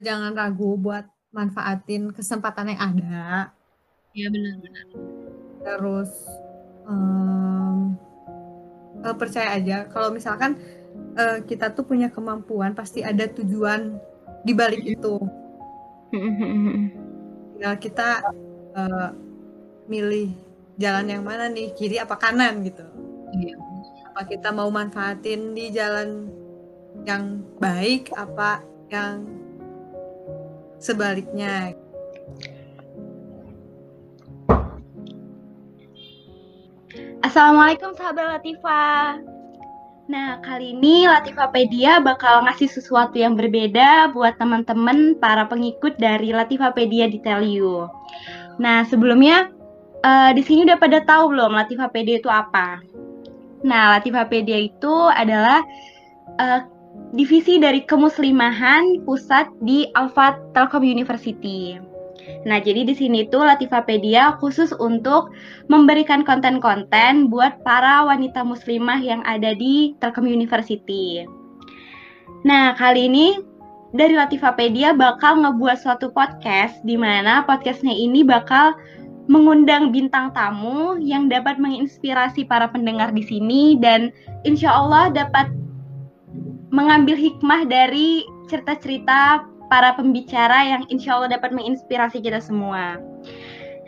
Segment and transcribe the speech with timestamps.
[0.00, 3.52] Jangan ragu buat manfaatin kesempatan yang ada.
[4.16, 4.86] Iya benar-benar.
[5.60, 6.12] Terus
[6.88, 7.94] um,
[9.14, 10.58] percaya aja kalau misalkan
[11.14, 14.00] uh, kita tuh punya kemampuan pasti ada tujuan
[14.42, 15.20] di balik itu.
[17.54, 18.24] Tinggal kita
[18.74, 19.08] uh,
[19.86, 20.34] milih
[20.80, 22.82] jalan yang mana nih kiri apa kanan gitu.
[23.36, 23.54] Iya.
[24.10, 26.32] Apa kita mau manfaatin di jalan
[27.06, 29.39] yang baik apa yang
[30.80, 31.76] sebaliknya.
[37.20, 39.20] Assalamualaikum sahabat Latifa.
[40.10, 47.06] Nah, kali ini Latifapedia bakal ngasih sesuatu yang berbeda buat teman-teman para pengikut dari Latifapedia
[47.06, 47.86] di Tell You.
[48.58, 49.54] Nah, sebelumnya
[50.02, 52.82] uh, di sini udah pada tahu belum Latifapedia itu apa?
[53.62, 55.62] Nah, Latifapedia itu adalah
[56.42, 56.66] uh,
[57.10, 61.78] divisi dari kemuslimahan pusat di Alfa Telkom University.
[62.46, 65.34] Nah, jadi di sini tuh Latifapedia khusus untuk
[65.66, 71.26] memberikan konten-konten buat para wanita muslimah yang ada di Telkom University.
[72.46, 73.36] Nah, kali ini
[73.92, 78.78] dari Latifapedia bakal ngebuat suatu podcast di mana podcastnya ini bakal
[79.30, 84.10] mengundang bintang tamu yang dapat menginspirasi para pendengar di sini dan
[84.42, 85.50] insya Allah dapat
[86.70, 92.98] mengambil hikmah dari cerita-cerita para pembicara yang insya Allah dapat menginspirasi kita semua.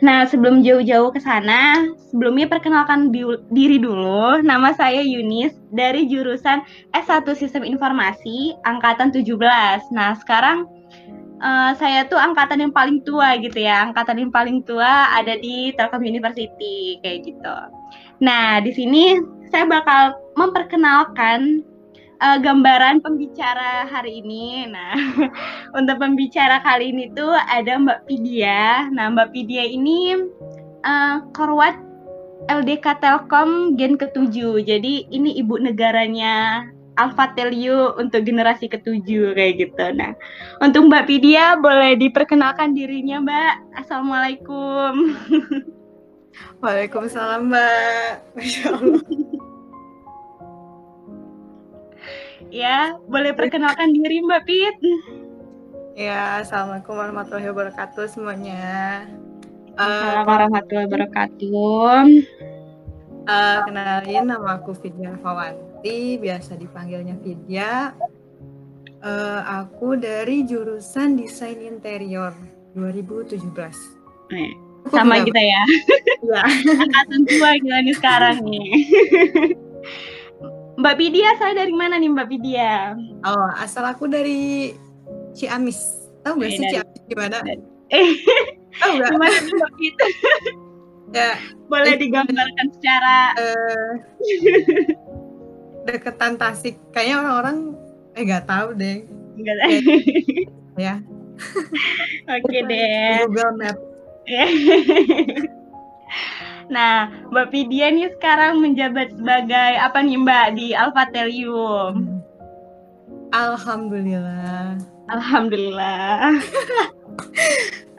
[0.03, 3.07] Nah, sebelum jauh-jauh ke sana, sebelumnya perkenalkan
[3.55, 4.43] diri dulu.
[4.43, 6.59] Nama saya Yunis dari jurusan
[6.91, 9.39] S1 Sistem Informasi angkatan 17.
[9.95, 10.67] Nah, sekarang
[11.39, 13.87] uh, saya tuh angkatan yang paling tua gitu ya.
[13.87, 17.55] Angkatan yang paling tua ada di Telkom University kayak gitu.
[18.19, 19.23] Nah, di sini
[19.55, 21.63] saya bakal memperkenalkan
[22.23, 24.71] uh, gambaran pembicara hari ini.
[24.71, 24.95] Nah,
[25.77, 28.87] untuk pembicara kali ini tuh ada Mbak Pidia.
[28.95, 30.15] Nah, Mbak Pidia ini
[30.87, 31.75] uh, korwat
[32.47, 34.63] LDK Telkom Gen ke-7.
[34.63, 39.85] Jadi ini ibu negaranya Alphatelio untuk generasi ketujuh kayak gitu.
[39.97, 40.13] Nah,
[40.61, 43.53] untuk Mbak Pidia boleh diperkenalkan dirinya, Mbak.
[43.83, 44.93] Assalamualaikum.
[46.61, 48.09] Waalaikumsalam, Mbak.
[48.37, 48.69] Masya.
[52.53, 54.77] Ya, boleh perkenalkan diri Mbak Pit.
[55.97, 59.09] Ya, Assalamualaikum warahmatullahi wabarakatuh semuanya.
[59.73, 61.97] Assalamualaikum uh, warahmatullahi wabarakatuh.
[63.25, 67.97] Uh, kenalin nama aku Vidya Fawanti, biasa dipanggilnya Vidya.
[69.01, 72.37] Uh, aku dari jurusan Desain Interior
[72.77, 73.49] 2017.
[74.29, 74.53] Eh,
[74.93, 75.63] sama kita ya.
[76.21, 76.41] Iya.
[76.85, 78.69] Angkatan tua kita nih sekarang nih.
[80.73, 82.97] Mbak Pidia, saya dari mana nih Mbak Pidia?
[83.21, 84.73] Oh, asal aku dari
[85.37, 86.09] Ciamis.
[86.25, 87.37] Tahu nggak sih Ciamis gimana?
[87.93, 88.09] Eh,
[88.81, 89.11] tahu nggak?
[89.13, 90.07] Gimana Mbak Pidia?
[91.13, 91.37] ya,
[91.69, 93.91] boleh digambarkan secara uh,
[95.85, 96.81] deketan Tasik.
[96.89, 97.57] Kayaknya orang-orang
[98.17, 99.05] eh nggak tahu deh.
[99.37, 99.77] Nggak tahu.
[100.81, 100.95] ya.
[102.33, 103.29] Oke okay, deh.
[103.29, 103.77] Google Map.
[106.71, 112.23] Nah, Mbak Pidia nih sekarang menjabat sebagai apa nih Mbak di Alfatelium?
[113.33, 114.77] Alhamdulillah.
[115.09, 116.37] Alhamdulillah.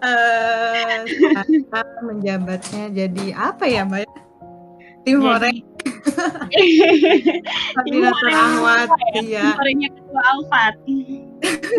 [0.05, 1.05] uh,
[2.07, 4.09] menjabatnya jadi apa ya Mbak?
[5.05, 5.59] Tim Horeng.
[7.77, 8.89] Koordinator Ahwat,
[9.21, 9.53] iya.
[9.53, 10.75] Horengnya ketua Alfat.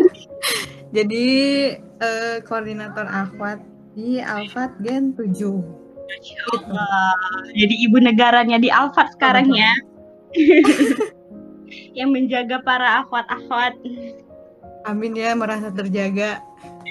[0.96, 1.26] jadi
[1.98, 3.58] uh, koordinator Ahwat
[3.98, 5.85] di Alfat Gen 7.
[6.54, 7.14] Allah.
[7.52, 9.72] Jadi ibu negaranya di Alfat sekarang ya.
[11.98, 13.74] yang menjaga para akhwat-akhwat.
[14.86, 16.38] Amin ya merasa terjaga.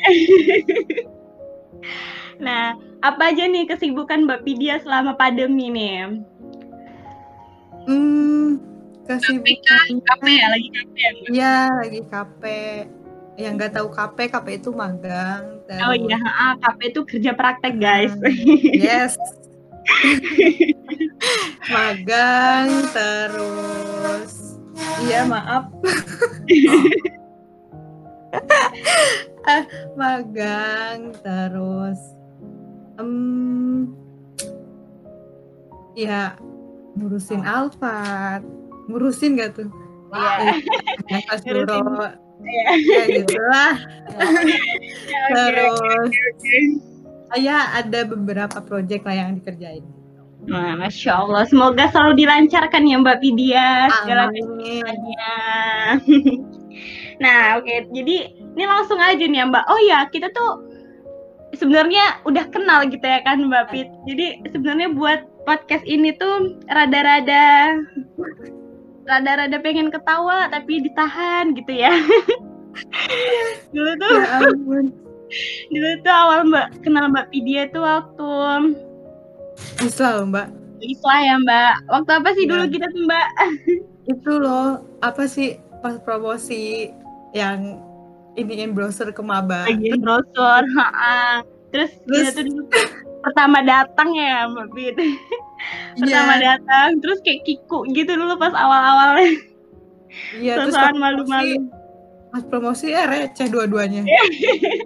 [2.45, 6.19] nah, apa aja nih kesibukan Mbak Pidia selama pandemi nih?
[7.85, 8.59] Hmm,
[9.07, 10.01] kesibukan.
[10.01, 11.11] KP ya, lagi KP ya?
[11.31, 12.43] Iya, lagi KP
[13.35, 15.59] yang nggak tahu KP, KP itu magang.
[15.67, 15.83] Terus...
[15.83, 18.15] Oh iya, ah, KP itu kerja praktek guys.
[18.15, 18.31] Hmm,
[18.71, 19.19] yes.
[21.75, 24.57] magang terus,
[25.05, 25.67] iya maaf.
[29.51, 31.99] ah, magang terus,
[32.97, 33.93] um,
[35.93, 36.33] ya
[36.95, 38.41] ngurusin Alfat,
[38.87, 39.69] ngurusin gak tuh?
[40.15, 40.55] Iya.
[41.19, 42.71] Yeah ya
[43.07, 43.73] gitu lah
[45.33, 45.79] terus
[47.31, 49.85] saya ada beberapa proyek lah yang dikerjain
[50.45, 54.29] Nah, Masya Allah, semoga selalu dilancarkan ya Mbak Pidia segala
[57.23, 57.65] Nah, oke.
[57.65, 57.77] Okay.
[57.89, 59.65] Jadi ini langsung aja nih ya, Mbak.
[59.65, 60.69] Oh ya, kita tuh
[61.57, 63.89] sebenarnya udah kenal gitu ya kan, Mbak Pit.
[64.05, 67.79] Jadi sebenarnya buat podcast ini tuh rada-rada
[69.05, 71.93] rada-rada pengen ketawa tapi ditahan gitu ya.
[73.73, 74.85] dulu tuh ya ampun.
[75.71, 78.33] dulu tuh awal Mbak kenal Mbak Pidia tuh waktu
[79.81, 80.47] Islam, Mbak.
[80.83, 81.75] Islah ya, Mbak.
[81.87, 82.49] Waktu apa sih ya.
[82.51, 83.27] dulu kita tuh, Mbak?
[84.11, 86.91] Itu loh, apa sih pas promosi
[87.33, 87.81] yang
[88.35, 89.65] ini browser ke maba.
[89.65, 90.63] Bagian browser,
[91.73, 92.87] Terus, terus kita tuh
[93.23, 94.95] pertama datang ya, Mbak Pit.
[95.99, 96.57] Pertama yeah.
[96.57, 99.23] datang, terus kayak kiku gitu dulu pas awal-awal.
[100.39, 101.67] Iya, terus malu-malu.
[102.31, 104.03] Pas promosi ya receh dua-duanya.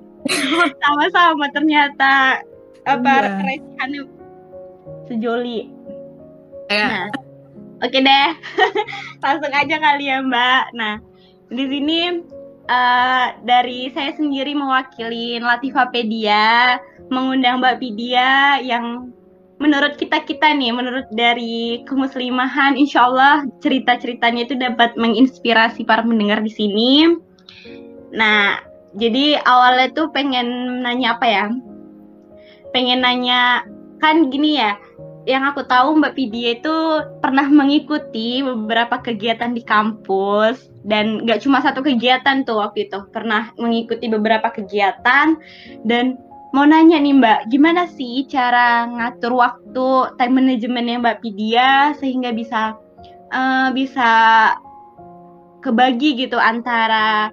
[0.84, 2.44] Sama-sama ternyata
[2.86, 3.42] apa yeah.
[3.46, 4.02] recehannya
[5.10, 5.70] sejoli.
[6.70, 6.86] Ya.
[6.86, 7.06] Nah,
[7.82, 8.30] oke okay deh,
[9.25, 10.64] langsung aja kali ya Mbak.
[10.78, 11.02] Nah,
[11.50, 12.00] di sini
[12.70, 16.78] uh, dari saya sendiri mewakili Latifapedia
[17.10, 19.10] mengundang Mbak Pidia yang
[19.60, 26.40] menurut kita kita nih, menurut dari kemuslimahan, insya Allah cerita-ceritanya itu dapat menginspirasi para pendengar
[26.40, 26.92] di sini.
[28.16, 28.64] Nah,
[28.96, 31.46] jadi awalnya tuh pengen nanya apa ya?
[32.72, 33.68] Pengen nanya
[34.00, 34.80] kan gini ya,
[35.28, 36.76] yang aku tahu Mbak Pidia itu
[37.20, 43.52] pernah mengikuti beberapa kegiatan di kampus dan nggak cuma satu kegiatan tuh waktu itu pernah
[43.60, 45.36] mengikuti beberapa kegiatan
[45.84, 46.18] dan
[46.50, 49.88] mau nanya nih Mbak gimana sih cara ngatur waktu
[50.18, 52.74] time manajemennya Mbak Pidia sehingga bisa
[53.30, 54.10] uh, bisa
[55.62, 57.30] kebagi gitu antara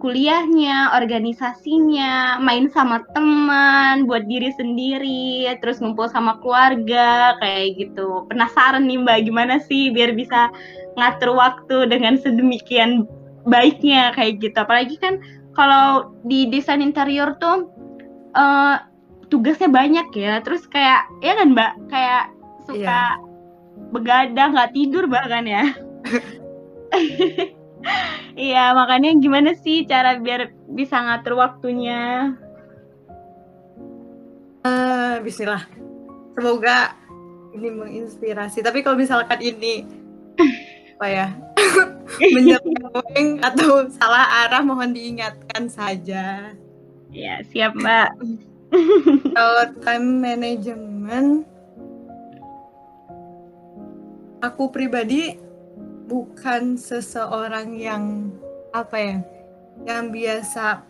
[0.00, 8.24] kuliahnya, organisasinya, main sama teman, buat diri sendiri, terus ngumpul sama keluarga, kayak gitu.
[8.32, 10.48] Penasaran nih Mbak, gimana sih biar bisa
[10.96, 13.04] ngatur waktu dengan sedemikian
[13.44, 14.56] baiknya kayak gitu.
[14.56, 15.20] Apalagi kan
[15.52, 17.68] kalau di desain interior tuh
[18.34, 18.76] uh,
[19.30, 22.24] tugasnya banyak ya, terus kayak ya kan Mbak, kayak
[22.66, 23.10] suka yeah.
[23.94, 25.64] begadang, nggak tidur bahkan ya.
[28.36, 32.32] Iya, makanya gimana sih cara biar bisa ngatur waktunya?
[34.60, 35.64] Uh, Bismillah.
[36.36, 36.92] Semoga
[37.56, 38.60] ini menginspirasi.
[38.60, 39.84] Tapi kalau misalkan ini
[41.00, 41.28] apa ya
[42.36, 46.52] menyeleweng atau salah arah, mohon diingatkan saja.
[47.10, 48.10] Ya, siap Mbak.
[49.36, 51.42] kalau time management,
[54.38, 55.34] aku pribadi
[56.06, 58.30] bukan seseorang yang
[58.70, 59.18] apa ya
[59.86, 60.86] yang biasa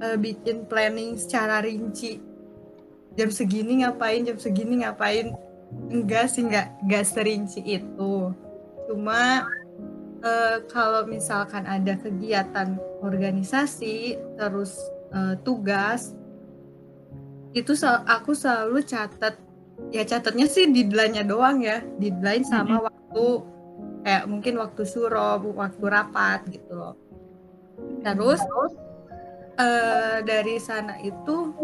[0.00, 2.16] uh, bikin planning secara rinci.
[3.12, 5.36] Jam segini ngapain jam segini ngapain.
[5.92, 8.32] Enggak sih enggak enggak serinci itu.
[8.88, 9.44] Cuma
[10.24, 14.80] uh, kalau misalkan ada kegiatan organisasi terus
[15.12, 16.16] uh, tugas
[17.52, 17.76] itu
[18.08, 19.36] aku selalu catat
[19.92, 22.86] ya catatnya sih deadline-nya doang ya deadline sama mm -hmm.
[22.88, 23.26] waktu
[24.02, 26.74] kayak mungkin waktu suro waktu rapat gitu.
[26.74, 26.96] Loh
[28.02, 28.42] terus?
[29.58, 31.54] uh, dari sana itu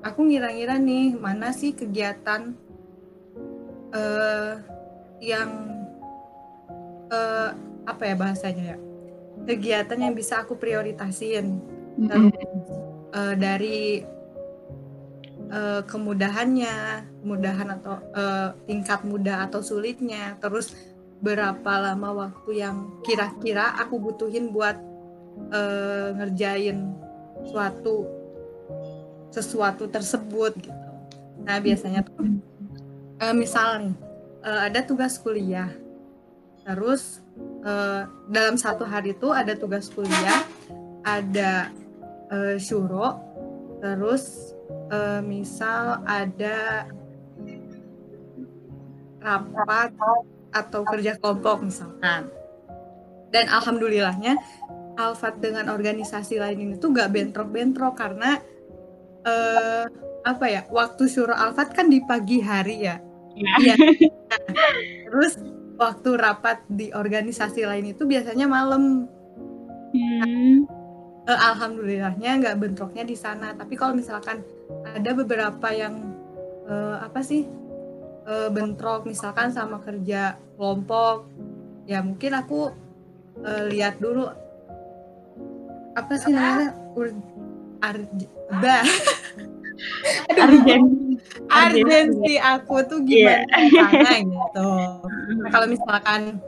[0.00, 2.56] aku ngira-ngira nih mana sih kegiatan
[3.92, 4.54] uh,
[5.20, 5.50] yang
[7.12, 7.52] uh,
[7.84, 8.78] apa ya bahasanya ya
[9.44, 11.60] kegiatan yang bisa aku prioritasin
[12.08, 14.00] uh, dari
[15.50, 20.72] uh, kemudahannya kemudahan atau uh, tingkat mudah atau sulitnya terus
[21.20, 24.80] berapa lama waktu yang kira-kira aku butuhin buat
[25.52, 26.96] uh, ngerjain
[27.44, 28.08] suatu
[29.28, 30.90] sesuatu tersebut gitu.
[31.44, 32.40] Nah biasanya tuh
[33.20, 33.96] uh, misal nih
[34.44, 35.68] uh, ada tugas kuliah,
[36.64, 37.20] terus
[37.64, 40.40] uh, dalam satu hari itu ada tugas kuliah,
[41.04, 41.68] ada
[42.30, 43.18] uh, syuro,
[43.82, 44.54] terus
[44.90, 46.88] uh, misal ada
[49.20, 49.92] rapat
[50.50, 52.30] atau kerja kelompok misalkan.
[53.30, 54.34] Dan alhamdulillahnya
[54.98, 58.42] Alfat dengan organisasi lain ini tuh gak bentrok-bentrok karena
[59.22, 59.86] uh,
[60.26, 62.98] apa ya waktu suruh Alfat kan di pagi hari ya.
[63.38, 63.74] Iya.
[63.78, 63.78] Nah,
[65.08, 65.38] terus
[65.78, 69.06] waktu rapat di organisasi lain itu biasanya malam.
[69.90, 70.79] Hmm.
[71.30, 73.54] Uh, alhamdulillahnya nggak bentroknya di sana.
[73.54, 74.42] Tapi kalau misalkan
[74.82, 75.94] ada beberapa yang
[76.66, 77.46] uh, apa sih
[78.26, 81.30] uh, bentrok misalkan sama kerja kelompok
[81.86, 82.74] ya mungkin aku
[83.42, 84.26] uh, lihat dulu
[85.94, 87.10] apa sih namanya ur
[87.82, 88.18] arj
[88.62, 88.84] bah
[91.50, 94.22] urgensi aku tuh gimana yeah.
[94.22, 94.70] gitu
[95.40, 96.38] nah, kalau misalkan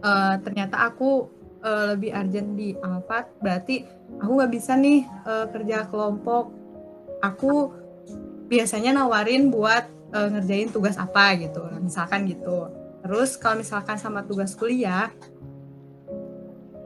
[0.00, 1.28] uh, ternyata aku
[1.66, 3.82] uh, lebih urgent di Alphard berarti
[4.22, 6.54] aku nggak bisa nih uh, kerja kelompok.
[7.26, 7.74] Aku
[8.46, 12.70] biasanya nawarin buat uh, ngerjain tugas apa gitu misalkan gitu.
[13.02, 15.10] Terus kalau misalkan sama tugas kuliah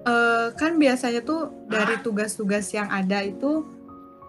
[0.05, 3.65] uh, kan biasanya tuh dari tugas-tugas yang ada itu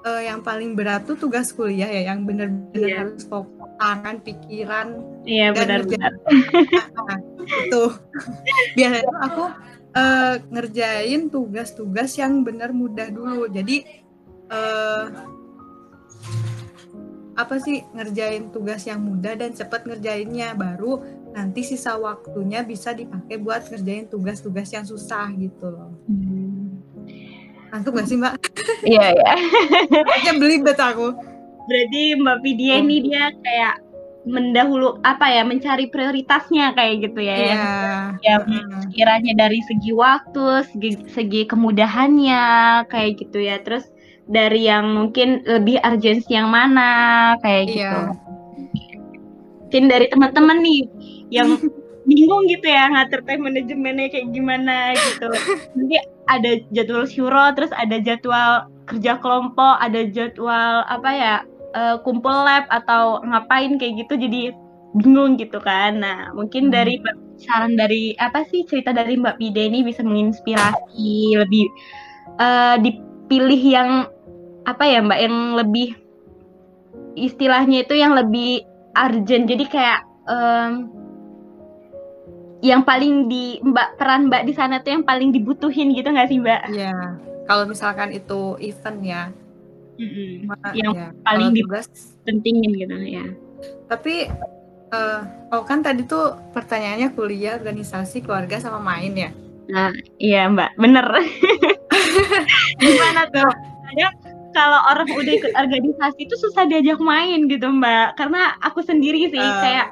[0.04, 3.00] uh, yang paling berat tuh tugas kuliah ya yang bener-bener yeah.
[3.06, 4.88] harus fokus tangan pikiran
[5.26, 6.12] iya yeah, benar-benar.
[7.66, 7.84] itu
[8.78, 9.44] biasanya aku
[9.96, 13.84] uh, ngerjain tugas-tugas yang benar mudah dulu jadi
[14.52, 15.06] uh,
[17.36, 23.40] apa sih ngerjain tugas yang mudah dan cepat ngerjainnya baru nanti sisa waktunya bisa dipakai
[23.40, 25.96] buat ngerjain tugas-tugas yang susah gitu loh.
[26.06, 26.84] Hmm.
[27.72, 28.36] Nangkep gak sih mbak?
[28.84, 29.34] Iya iya.
[29.88, 31.16] Kayaknya belibet aku.
[31.66, 33.76] Berarti mbak Vidya ini dia kayak
[34.22, 37.36] mendahulu apa ya mencari prioritasnya kayak gitu ya.
[37.38, 38.02] Yeah.
[38.22, 38.44] yang
[38.94, 42.44] kiranya dari segi waktu segi, segi kemudahannya
[42.88, 43.58] kayak gitu ya.
[43.66, 43.90] Terus
[44.30, 47.74] dari yang mungkin lebih urgensi yang mana kayak iya.
[47.74, 48.00] gitu.
[49.68, 50.82] Mungkin dari teman-teman nih
[51.34, 51.58] yang
[52.10, 55.30] bingung gitu ya ngatur time manajemennya kayak gimana gitu.
[55.78, 55.98] Nanti
[56.30, 61.36] ada jadwal syuro terus ada jadwal kerja kelompok ada jadwal apa ya
[61.76, 64.42] uh, kumpul lab atau ngapain kayak gitu jadi
[64.96, 66.74] bingung gitu kan nah mungkin hmm.
[66.74, 66.96] dari
[67.40, 71.66] saran dari apa sih cerita dari Mbak Pide ini bisa menginspirasi lebih
[72.38, 73.90] uh, dipilih yang
[74.68, 75.90] apa ya Mbak yang lebih
[77.18, 80.00] istilahnya itu yang lebih urgent jadi kayak
[80.30, 80.92] um,
[82.62, 86.38] yang paling di Mbak peran Mbak di sana tuh yang paling dibutuhin gitu nggak sih
[86.38, 86.62] Mbak?
[86.70, 87.18] Iya.
[87.50, 89.24] Kalau misalkan itu event ya.
[90.02, 90.74] Mm-hmm.
[90.74, 91.86] yang ya, paling tugas
[92.26, 93.26] pentingin gitu ya.
[93.86, 94.34] Tapi
[94.90, 95.22] uh,
[95.54, 99.30] oh kan tadi tuh pertanyaannya kuliah, organisasi, keluarga sama main ya.
[99.70, 101.06] Nah, iya Mbak, bener.
[102.82, 103.52] Gimana tuh?
[103.94, 104.08] Ada
[104.52, 108.20] kalau orang udah ikut organisasi itu susah diajak main gitu Mbak.
[108.20, 109.62] Karena aku sendiri sih uh.
[109.64, 109.88] kayak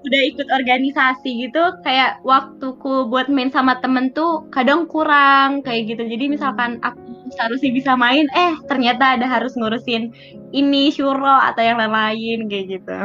[0.00, 6.02] udah ikut organisasi gitu kayak waktuku buat main sama temen tuh kadang kurang kayak gitu.
[6.08, 10.10] Jadi misalkan aku seharusnya bisa main eh ternyata ada harus ngurusin
[10.56, 13.00] ini syuro atau yang lain-lain kayak gitu.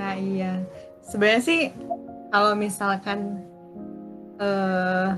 [0.00, 0.64] Nah iya.
[1.04, 1.62] Sebenarnya sih
[2.32, 3.44] kalau misalkan
[4.40, 5.12] uh,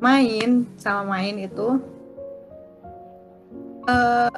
[0.00, 1.76] main sama main itu
[3.84, 4.32] uh,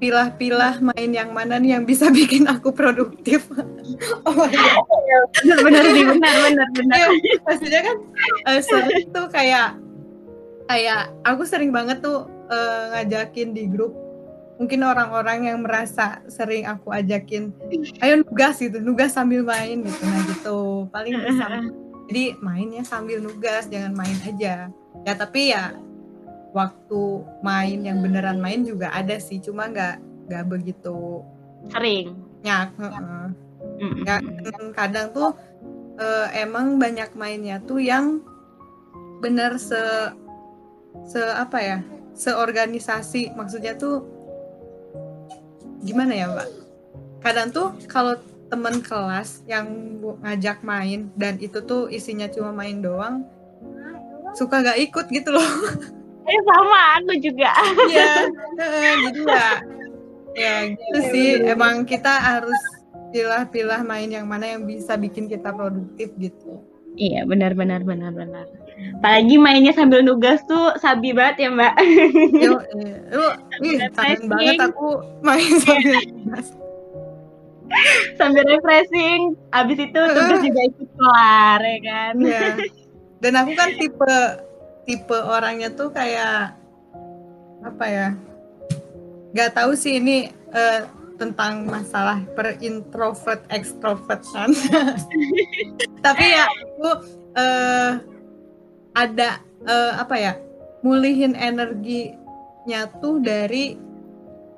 [0.00, 3.46] pilah-pilah main yang mana nih yang bisa bikin aku produktif.
[4.24, 5.60] oh my God.
[5.60, 6.96] benar sih, benar, benar, benar.
[6.96, 7.08] Ya,
[7.44, 7.96] maksudnya kan
[8.48, 9.76] uh, sering tuh kayak
[10.66, 13.92] kayak aku sering banget tuh uh, ngajakin di grup
[14.60, 17.48] mungkin orang-orang yang merasa sering aku ajakin
[18.04, 20.58] ayo nugas gitu nugas sambil main gitu nah gitu
[20.92, 21.46] paling bisa
[22.12, 24.68] jadi mainnya sambil nugas jangan main aja
[25.08, 25.72] ya tapi ya
[26.50, 27.02] waktu
[27.42, 31.22] main yang beneran main juga ada sih cuma nggak nggak begitu
[31.70, 32.16] sering.
[32.42, 33.30] nyak uh,
[33.80, 34.04] mm
[34.76, 35.36] kadang tuh
[36.00, 38.24] uh, emang banyak mainnya tuh yang
[39.20, 39.78] bener se
[41.06, 41.78] se apa ya
[42.16, 44.04] seorganisasi maksudnya tuh
[45.80, 46.48] gimana ya mbak?
[47.20, 48.16] Kadang tuh kalau
[48.50, 49.70] temen kelas yang
[50.20, 53.22] ngajak main dan itu tuh isinya cuma main doang
[54.34, 55.46] suka gak ikut gitu loh
[56.30, 57.50] eh sama aku juga.
[57.90, 58.10] Iya
[59.10, 59.48] gitu ya
[60.38, 61.28] ya gitu ya, sih.
[61.42, 61.58] bener.
[61.58, 62.60] emang kita harus
[63.10, 66.62] pilah-pilah main yang mana yang bisa bikin kita produktif gitu.
[66.94, 68.46] Iya benar benar benar benar.
[68.98, 71.74] Apalagi mainnya sambil nugas tuh sabi banget ya mbak.
[72.38, 73.26] Yo, eh, lu
[73.66, 73.78] ih
[74.26, 76.46] banget aku main sambil nugas.
[78.18, 82.14] Sambil refreshing abis itu tugas juga ikut kelar ya kan?
[82.18, 82.50] Ya.
[83.20, 84.16] dan aku kan tipe
[84.90, 86.58] tipe orangnya tuh kayak
[87.62, 88.08] apa ya
[89.30, 90.82] nggak tahu sih ini uh,
[91.14, 94.50] tentang masalah per introvert extrovert kan
[96.04, 96.90] tapi ya aku
[97.38, 98.02] uh,
[98.98, 100.32] ada uh, apa ya
[100.82, 103.78] mulihin energinya tuh dari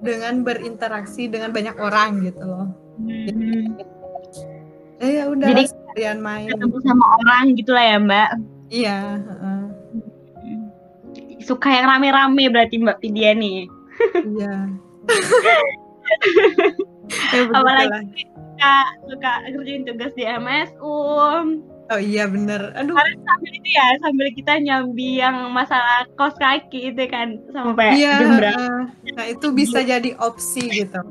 [0.01, 2.67] dengan berinteraksi dengan banyak orang gitu loh.
[2.99, 3.79] Hmm.
[5.03, 6.51] eh ya udah jadi kalian main.
[6.51, 8.31] ketemu sama orang gitulah ya mbak.
[8.71, 9.62] Iya uh
[11.45, 13.69] suka yang rame-rame berarti Mbak Vidya nih.
[14.23, 14.55] Iya.
[17.35, 18.75] ya, Apalagi suka
[19.11, 20.97] suka kerjain tugas di MSU.
[21.93, 22.73] Oh iya bener.
[22.79, 22.97] Aduh.
[22.97, 28.23] Harus sambil itu ya, sambil kita nyambi yang masalah kos kaki itu kan sampai iya,
[28.23, 28.65] jam berapa.
[29.19, 31.03] Nah itu bisa jadi opsi gitu.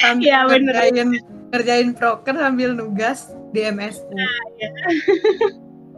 [0.00, 0.74] Sambil iya bener.
[0.74, 1.08] Ngerjain,
[1.54, 4.10] ngerjain proker sambil nugas di MSU.
[4.10, 4.68] Nah, iya.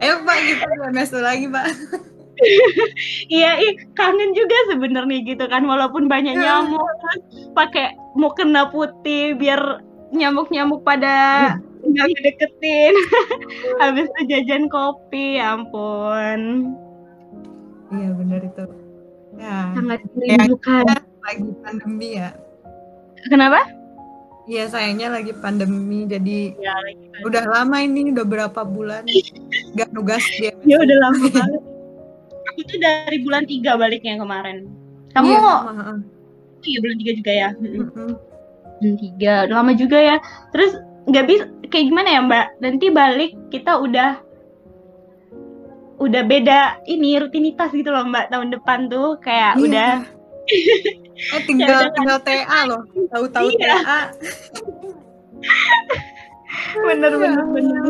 [0.01, 1.65] eh pak gitu PMS lagi pak
[3.29, 6.65] iya ih kangen juga sebenarnya gitu kan walaupun banyak Iya.
[6.65, 6.87] nyamuk
[7.53, 9.81] pakai mau kena putih biar
[10.11, 12.93] nyamuk-nyamuk pada nggak ngedeketin
[13.81, 16.73] habis itu jajan kopi ya ampun.
[17.91, 18.63] Iya benar itu.
[19.35, 19.71] Ya.
[19.73, 20.85] Sangat merindukan.
[21.21, 22.29] lagi pandemi ya.
[23.29, 23.61] Kenapa?
[24.49, 29.05] Iya sayangnya lagi pandemi jadi ya lagi udah lama ini udah berapa bulan.
[29.77, 30.51] Gak nugas dia.
[30.65, 31.61] Ya udah lama banget
[32.61, 34.69] aku tuh dari bulan tiga baliknya kemarin
[35.11, 35.53] kamu Iya,
[36.61, 38.09] iya bulan tiga juga ya Mm-mm.
[38.77, 40.15] Bulan tiga udah lama juga ya
[40.49, 44.21] terus nggak bisa kayak gimana ya mbak nanti balik kita udah
[45.97, 49.63] udah beda ini rutinitas gitu loh mbak tahun depan tuh kayak Iya.
[49.63, 49.91] udah
[51.33, 51.89] eh tinggal udah.
[51.91, 53.73] tinggal TA loh tahu-tahu Iya.
[53.75, 53.99] TA
[56.79, 57.19] bener Iya.
[57.19, 57.83] bener bener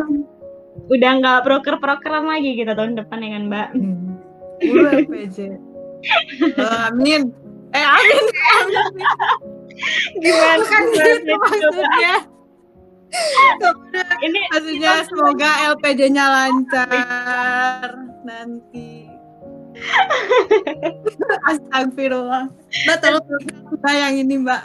[0.87, 4.10] udah nggak proker prokeran lagi gitu tahun depan ya kan mbak Hmm.
[4.61, 5.37] Udah PJ
[6.41, 7.29] Eh, amin
[7.71, 8.25] eh amin
[10.17, 12.15] gimana gimana gitu maksudnya
[14.25, 17.89] ini maksudnya semoga LPD-nya lancar
[18.25, 19.05] nanti
[21.53, 22.49] Astagfirullah
[22.89, 23.25] Mbak tolong
[23.77, 24.61] Mbak yang ini Mbak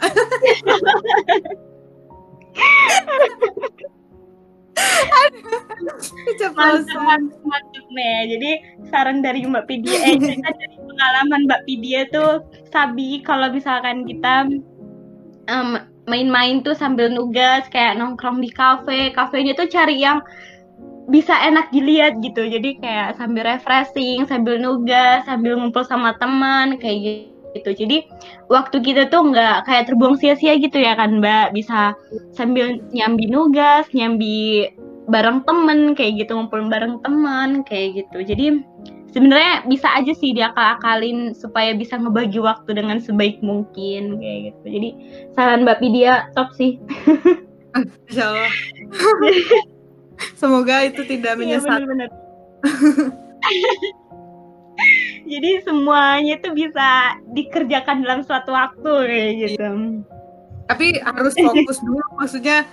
[6.27, 8.51] mantap mantap mantap nih jadi
[8.89, 10.17] saran dari mbak Pidia eh
[10.61, 14.49] dari pengalaman mbak Pidia tuh Sabi kalau misalkan kita
[15.47, 15.69] em,
[16.07, 19.11] main-main tuh sambil nugas kayak nongkrong di kafe.
[19.11, 20.23] Kafenya tuh cari yang
[21.07, 22.47] bisa enak dilihat gitu.
[22.47, 28.05] Jadi kayak sambil refreshing sambil nugas sambil ngumpul sama teman kayak gitu jadi
[28.51, 31.55] waktu kita tuh nggak kayak terbuang sia-sia gitu ya kan mbak.
[31.55, 31.95] Bisa
[32.35, 34.69] sambil nyambi nugas nyambi
[35.07, 38.21] bareng temen kayak gitu ngumpul bareng teman kayak gitu.
[38.27, 38.45] Jadi
[39.15, 44.65] sebenarnya bisa aja sih diakal-akalin supaya bisa ngebagi waktu dengan sebaik mungkin kayak gitu.
[44.67, 44.89] Jadi
[45.33, 46.77] saran mbak Pidia top sih.
[48.11, 48.51] Insya Allah.
[50.41, 51.77] Semoga itu tidak Iya, menyesat.
[51.77, 52.09] bener-bener.
[55.27, 59.67] jadi semuanya tuh bisa dikerjakan dalam suatu waktu kayak gitu.
[60.67, 62.67] Tapi harus fokus dulu Maksudnya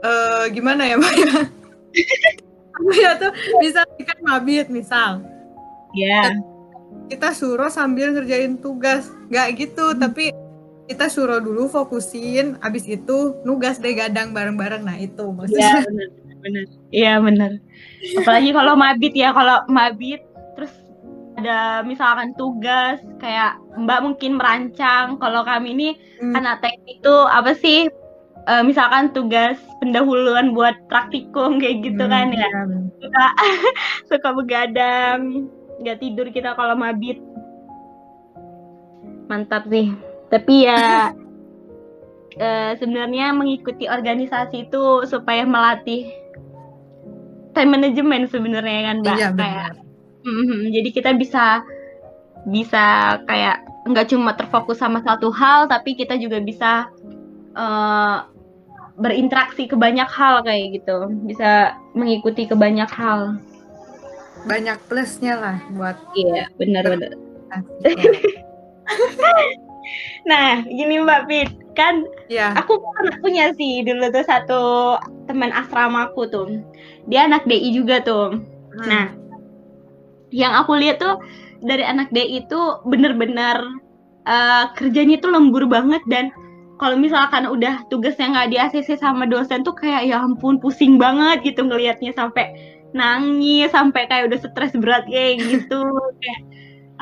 [0.00, 1.32] eh Gimana ya Mbak ya?
[2.96, 5.24] Ya tuh bisa kan mabit misal.
[5.96, 6.36] Ya
[7.10, 9.10] kita suruh sambil ngerjain tugas.
[9.28, 10.32] Nggak gitu tapi
[10.86, 14.84] kita suruh dulu fokusin abis itu nugas deh gadang bareng-bareng.
[14.84, 16.08] Nah itu Iya maksudnya benar
[16.40, 16.64] benar.
[16.90, 17.52] Iya benar.
[18.24, 20.20] Apalagi kalau mabit ya, kalau mabit
[21.40, 25.16] ada misalkan tugas kayak Mbak mungkin merancang.
[25.18, 25.88] Kalau kami ini
[26.20, 26.36] Hmm.
[26.36, 27.88] anak teknik itu apa sih?
[28.44, 32.44] Eh, misalkan tugas pendahuluan buat praktikum kayak gitu Hmm, kan ya.
[32.44, 32.60] iya.
[33.00, 33.24] Suka
[34.12, 35.48] suka begadang,
[35.80, 37.16] nggak tidur kita kalau mabit.
[39.28, 39.92] Mantap sih.
[40.28, 41.10] Tapi ya
[42.36, 46.08] eh, sebenarnya mengikuti organisasi itu supaya melatih
[47.52, 49.89] time management sebenarnya kan mbak iya kayak benar
[50.24, 51.64] mhm, jadi kita bisa
[52.48, 56.88] bisa kayak nggak cuma terfokus sama satu hal tapi kita juga bisa
[57.56, 58.18] eh,
[59.00, 61.08] berinteraksi ke banyak hal kayak gitu.
[61.24, 63.40] Bisa mengikuti ke banyak hal.
[64.44, 67.12] Banyak plusnya lah buat iya benar-benar
[70.30, 71.50] nah gini mbak Fit.
[71.74, 74.62] Kan ya aku pernah punya sih dulu tuh satu
[75.26, 76.48] teman asramaku tuh.
[77.08, 78.38] Dia anak DI juga tuh.
[78.70, 78.86] Hmm.
[78.86, 79.04] Nah,
[80.30, 81.18] yang aku lihat tuh
[81.60, 83.60] dari anak DI itu bener-bener
[84.24, 86.32] eh, kerjanya tuh lembur banget dan
[86.80, 91.44] kalau misalkan udah tugasnya nggak di ACC sama dosen tuh kayak ya ampun pusing banget
[91.44, 92.56] gitu ngelihatnya sampai
[92.96, 95.84] nangis sampai kayak udah stres berat kayak gitu.
[96.24, 96.40] Kayak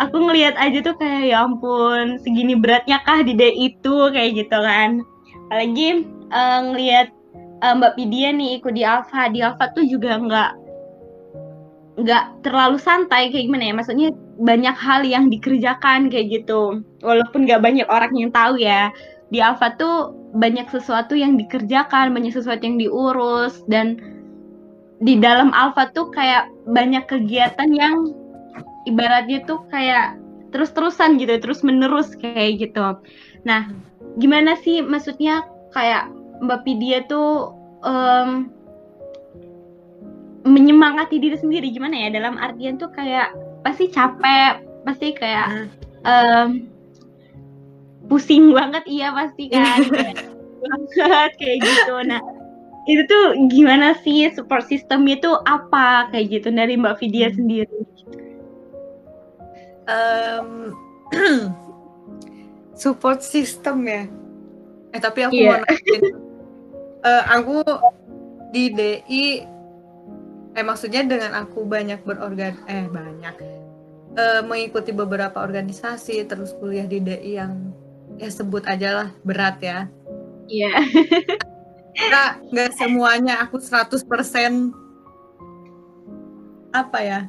[0.02, 3.96] aku ngelihat aja tuh kayak ya ampun segini beratnya kah di DI itu?
[4.10, 4.90] Kayak gitu kan.
[5.48, 5.88] Apalagi
[6.34, 7.08] eh, ngelihat
[7.62, 10.50] eh, Mbak Pidia nih ikut di Alfa di Alfa tuh juga nggak
[11.98, 13.74] nggak terlalu santai kayak gimana ya?
[13.74, 14.08] Maksudnya
[14.38, 16.82] banyak hal yang dikerjakan kayak gitu.
[17.02, 18.94] Walaupun nggak banyak orang yang tahu ya.
[19.28, 23.60] Di Alfa tuh banyak sesuatu yang dikerjakan banyak sesuatu yang diurus.
[23.66, 23.98] Dan
[25.02, 28.14] di dalam Alfa tuh kayak banyak kegiatan yang
[28.86, 30.16] ibaratnya tuh kayak
[30.48, 32.96] terus-terusan gitu terus menerus kayak gitu.
[33.44, 33.68] Nah
[34.16, 35.44] gimana sih maksudnya
[35.76, 36.08] kayak
[36.40, 37.52] Mbak Pidia tuh
[37.84, 38.48] em,
[40.46, 43.34] menyemangati diri sendiri gimana ya dalam artian tuh kayak
[43.66, 45.68] pasti capek pasti kayak Hmm.
[46.06, 46.50] em,
[48.06, 50.24] pusing banget iya pasti kan kayak
[50.62, 52.22] banget kayak gitu nah
[52.88, 57.36] itu tuh gimana sih support system itu apa kayak gitu dari Mbak Vidya hmm.
[57.36, 57.80] sendiri?
[59.84, 60.72] Um,
[62.82, 64.08] support system ya.
[64.96, 65.60] Eh tapi aku yeah.
[65.60, 65.98] mau nanya,
[67.04, 67.56] uh, aku
[68.56, 69.44] di DI
[70.58, 73.34] eh maksudnya dengan aku banyak berorgan eh banyak
[74.18, 77.70] uh, mengikuti beberapa organisasi terus kuliah di DI yang
[78.18, 79.86] ya sebut aja lah berat ya.
[80.50, 80.74] Iya.
[81.94, 82.30] Yeah.
[82.50, 84.02] nggak semuanya aku 100%
[86.74, 87.20] apa ya?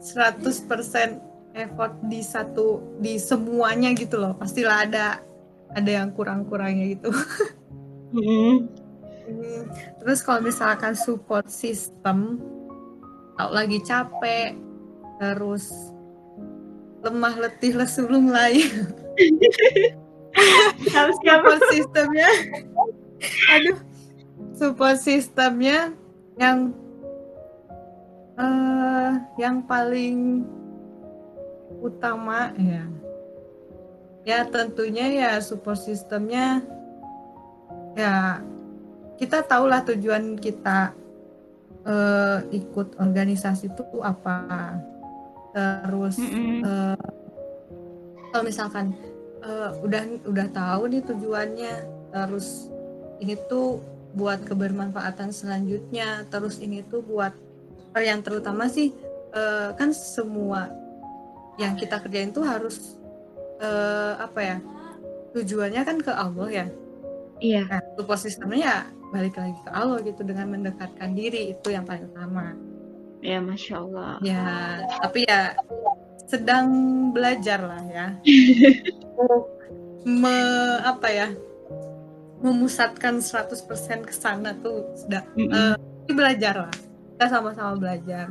[0.00, 1.20] 100%
[1.58, 4.32] effort di satu di semuanya gitu loh.
[4.32, 5.20] Pastilah ada
[5.76, 7.12] ada yang kurang-kurangnya gitu.
[8.16, 8.72] Mm.
[10.00, 12.40] Terus kalau misalkan support system
[13.38, 14.58] kalau lagi capek
[15.22, 15.94] terus
[17.06, 18.58] lemah letih lesu mulai
[21.22, 22.28] support sistemnya
[23.54, 23.78] aduh
[24.58, 25.94] support sistemnya
[26.34, 26.74] yang
[28.38, 30.46] uh, yang paling
[31.82, 32.84] utama ya.
[34.26, 36.60] Ya tentunya ya support sistemnya
[37.96, 38.44] ya
[39.16, 40.92] kita tahulah tujuan kita
[41.88, 44.76] uh, ikut organisasi itu apa?
[45.56, 46.58] Terus mm -hmm.
[46.62, 47.06] uh,
[48.30, 48.92] kalau misalkan
[49.42, 51.74] uh, udah udah tahu nih tujuannya
[52.12, 52.68] terus
[53.18, 53.82] ini tuh
[54.16, 57.34] buat kebermanfaatan selanjutnya terus ini tuh buat
[57.98, 58.94] yang terutama sih
[59.34, 60.70] uh, kan semua
[61.58, 62.94] yang kita kerjain tuh harus
[63.58, 64.56] uh, apa ya
[65.34, 66.66] tujuannya kan ke Allah ya?
[67.38, 67.62] Iya.
[67.66, 68.78] Nah, support sistemnya ya
[69.10, 72.54] balik lagi ke Allah gitu dengan mendekatkan diri itu yang paling utama.
[73.24, 74.12] Ya masya Allah.
[74.22, 74.44] Ya
[75.02, 75.56] tapi ya
[76.28, 76.68] sedang
[77.10, 78.06] belajar lah ya.
[80.22, 80.38] Me
[80.86, 81.28] apa ya
[82.38, 85.74] memusatkan 100% ke sana tuh sudah mm -hmm.
[85.74, 86.74] uh, belajar lah.
[87.16, 88.30] Kita sama-sama belajar.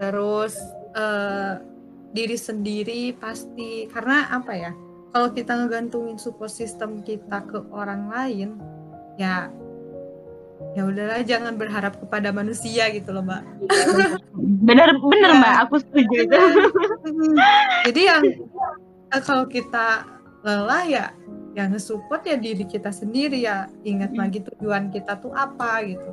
[0.00, 0.56] Terus
[0.96, 1.60] uh,
[2.16, 4.72] diri sendiri pasti karena apa ya
[5.12, 8.56] kalau kita ngegantungin support system kita ke orang lain
[9.20, 9.52] ya
[10.74, 13.42] ya udahlah jangan berharap kepada manusia gitu loh mbak.
[14.68, 15.40] Bener bener ya.
[15.40, 15.54] mbak.
[15.66, 16.38] Aku setuju itu.
[17.88, 18.22] Jadi yang
[19.14, 20.06] eh, kalau kita
[20.42, 21.06] lelah ya
[21.56, 23.66] yang nge-support ya diri kita sendiri ya.
[23.82, 24.20] Ingat hmm.
[24.20, 26.10] lagi tujuan kita tuh apa gitu.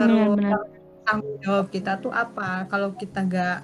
[0.00, 0.58] Terus bener,
[1.04, 2.64] tanggung jawab kita tuh apa?
[2.70, 3.58] Kalau kita gak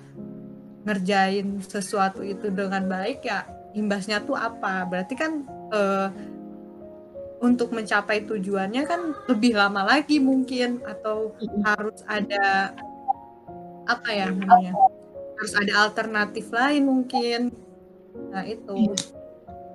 [0.86, 3.42] ngerjain sesuatu itu dengan baik ya
[3.76, 4.88] imbasnya tuh apa?
[4.88, 6.08] Berarti kan uh,
[7.40, 12.72] untuk mencapai tujuannya kan lebih lama lagi mungkin atau harus ada
[13.86, 14.72] apa ya namanya
[15.36, 17.52] harus ada alternatif lain mungkin.
[18.32, 18.72] Nah itu.
[18.72, 18.96] Iya.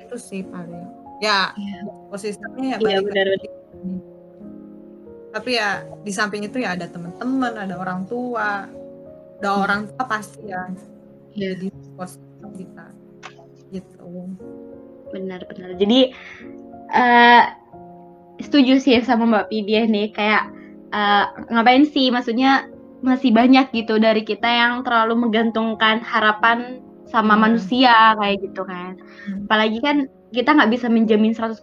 [0.04, 0.90] itu sih paling.
[1.22, 1.86] Ya iya.
[2.10, 3.28] posisinya ya iya, benar,
[5.32, 8.68] tapi ya di samping itu ya ada teman-teman ada orang tua
[9.40, 9.64] ada hmm.
[9.64, 10.66] orang tua pasti ya.
[11.38, 12.86] Jadi posisi kita.
[13.72, 14.04] Gitu.
[15.14, 16.12] Benar-benar jadi
[16.92, 17.44] uh,
[18.44, 20.44] setuju sih sama Mbak Pidia nih kayak
[20.92, 22.68] uh, ngapain sih maksudnya
[23.02, 27.42] masih banyak gitu dari kita yang terlalu menggantungkan harapan sama hmm.
[27.42, 29.00] manusia kayak gitu kan.
[29.00, 29.48] Hmm.
[29.50, 29.98] Apalagi kan
[30.32, 31.60] kita nggak bisa menjamin 100%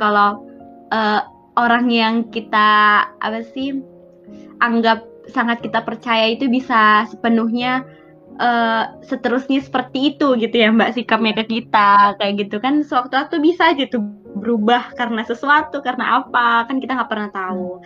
[0.00, 0.42] kalau
[0.90, 1.20] uh,
[1.54, 3.78] orang yang kita apa sih
[4.58, 7.84] anggap sangat kita percaya itu bisa sepenuhnya
[8.40, 13.70] uh, seterusnya seperti itu gitu ya Mbak sikapnya ke kita kayak gitu kan sewaktu-waktu bisa
[13.70, 14.02] aja tuh
[14.36, 16.68] berubah karena sesuatu karena apa?
[16.68, 17.80] Kan kita nggak pernah tahu.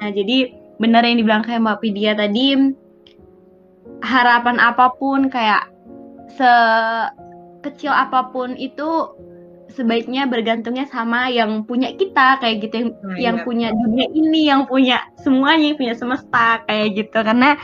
[0.00, 2.54] Nah jadi benar yang dibilang kayak Mbak Pidia tadi
[4.04, 5.66] harapan apa pun kayak
[6.38, 9.10] sekecil apa pun itu
[9.68, 12.74] sebaiknya bergantungnya sama yang punya kita kayak gitu.
[12.78, 13.44] Yang, nah, yang iya.
[13.44, 17.18] punya dunia ini yang punya semuanya yang punya semesta kayak gitu.
[17.20, 17.58] Karena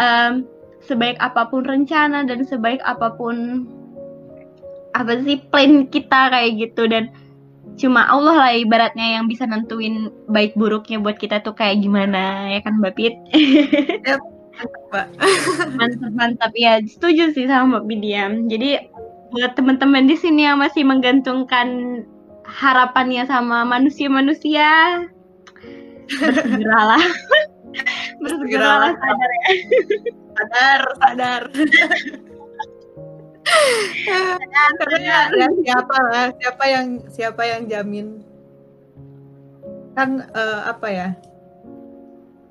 [0.00, 0.44] um,
[0.82, 3.66] sebaik apa pun rencana dan sebaik apa pun
[4.96, 6.88] apa sih plan kita kayak gitu.
[6.90, 7.12] Dan
[7.76, 12.60] cuma Allah lah ibaratnya yang bisa nentuin baik buruknya buat kita tuh kayak gimana ya
[12.64, 13.14] kan Mbak Pit?
[14.08, 14.22] Yep.
[15.76, 18.88] mantap mantap ya setuju sih sama Mbak Pidiam jadi
[19.28, 22.00] buat teman-teman di sini yang masih menggantungkan
[22.48, 25.04] harapannya sama manusia-manusia
[26.08, 27.04] bersegeralah
[28.24, 29.48] bersegeralah sadar ya.
[30.32, 31.42] Sadar sadar
[34.76, 38.06] karena ya, siapa lah siapa yang siapa yang jamin?
[39.96, 41.08] Kan uh, apa ya?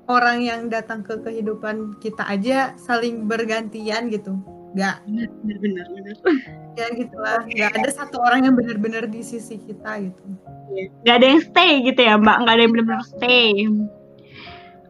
[0.06, 4.38] Orang yang datang ke kehidupan kita aja saling bergantian gitu.
[4.74, 5.02] Nggak.
[5.06, 6.16] Benar benar benar
[6.76, 10.22] ya gitulah nggak ada satu orang yang benar-benar di sisi kita gitu.
[11.02, 12.36] Nggak ada yang stay gitu ya mbak.
[12.44, 13.48] Nggak ada yang benar-benar stay.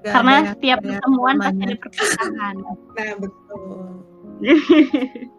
[0.02, 2.55] Nggak karena ada setiap pertemuan pasti ada perpisahan.
[2.96, 4.02] Nah betul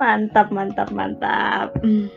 [0.00, 1.68] mantap mantap mantap.
[1.82, 2.08] Hmm.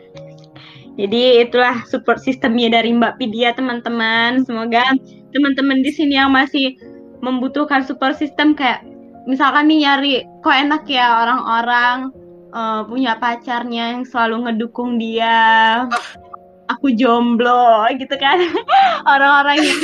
[0.94, 4.46] jadi itulah support sistemnya dari Mbak Pidia teman-teman.
[4.46, 4.94] Semoga
[5.34, 6.78] teman-teman di sini yang masih
[7.18, 8.86] membutuhkan support system kayak
[9.26, 12.14] misalkan nih nyari kok enak ya orang-orang
[12.54, 15.82] eh, punya pacarnya yang selalu ngedukung dia
[16.68, 18.40] aku jomblo gitu kan.
[19.12, 19.80] Orang-orang yang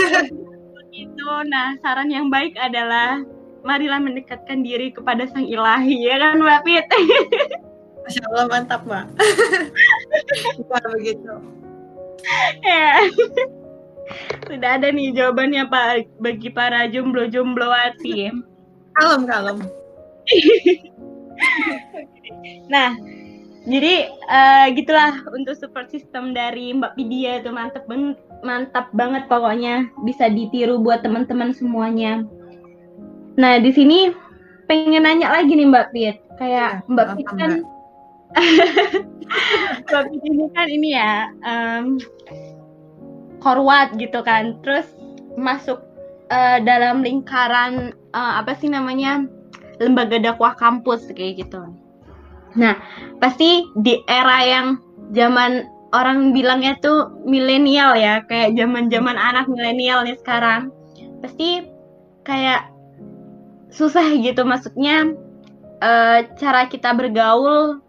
[1.05, 1.31] itu.
[1.49, 3.21] Nah saran yang baik adalah
[3.63, 6.87] marilah mendekatkan diri kepada sang ilahi ya kan Mbak Pit?
[8.05, 9.07] Masya Allah mantap mbak.
[10.73, 11.33] Wah, begitu.
[12.65, 13.07] Ya.
[14.49, 18.35] Sudah ada nih jawabannya Pak bagi para jomblo-jomblowati
[18.99, 19.59] kalem kalem.
[22.69, 22.95] Nah
[23.65, 27.49] jadi eh, gitulah untuk support system dari Mbak Pidia itu.
[27.49, 32.25] Mantep banget mantap banget pokoknya bisa ditiru buat teman-teman semuanya
[33.39, 34.11] nah di sini
[34.71, 37.53] pengen nanya lagi nih Mbak Pit kayak Ya, Mbak Pit kan
[39.91, 40.05] Mbak?
[40.11, 41.99] Pit ini kan ini ya em,
[43.43, 44.61] korwat gitu kan.
[44.63, 44.87] Terus
[45.35, 45.83] masuk
[46.31, 49.27] eh, dalam lingkaran eh, apa sih namanya
[49.81, 51.65] lembaga dakwah kampus kayak gitu.
[52.55, 52.77] Nah
[53.19, 54.79] pasti di era yang
[55.17, 60.71] zaman orang bilangnya tuh milenial ya kayak zaman zaman anak milenial nih sekarang
[61.19, 61.67] pasti
[62.23, 62.71] kayak
[63.71, 65.15] susah gitu maksudnya
[65.81, 67.81] eh, cara kita bergaul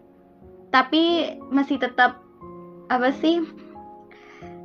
[0.72, 2.24] tapi masih tetap
[2.88, 3.44] apa sih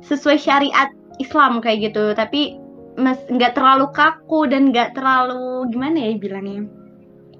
[0.07, 2.15] sesuai syariat Islam kayak gitu.
[2.15, 2.57] Tapi
[2.97, 6.65] mas nggak terlalu kaku dan nggak terlalu gimana ya bilangnya?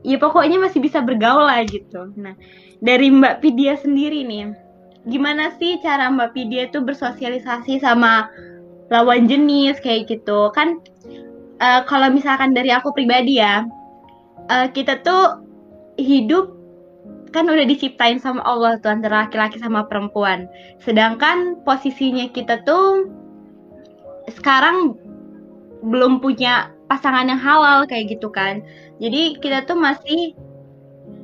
[0.05, 2.11] Ya pokoknya masih bisa bergaul lah gitu.
[2.19, 2.35] Nah
[2.83, 4.53] dari Mbak Pidia sendiri nih
[5.07, 8.27] gimana sih cara Mbak Pidia itu bersosialisasi sama
[8.91, 10.51] lawan jenis kayak gitu?
[10.51, 10.83] Kan
[11.62, 13.65] eh, kalau misalkan dari aku pribadi ya
[14.50, 15.41] eh, kita tuh
[15.98, 16.58] hidup
[17.32, 20.48] kan udah diciptain sama Allah tuh antara laki-laki sama perempuan.
[20.82, 23.12] Sedangkan posisinya kita tuh
[24.32, 24.96] sekarang
[25.84, 28.63] belum punya pasangan yang halal kayak gitu kan.
[28.98, 30.34] Jadi kita tuh masih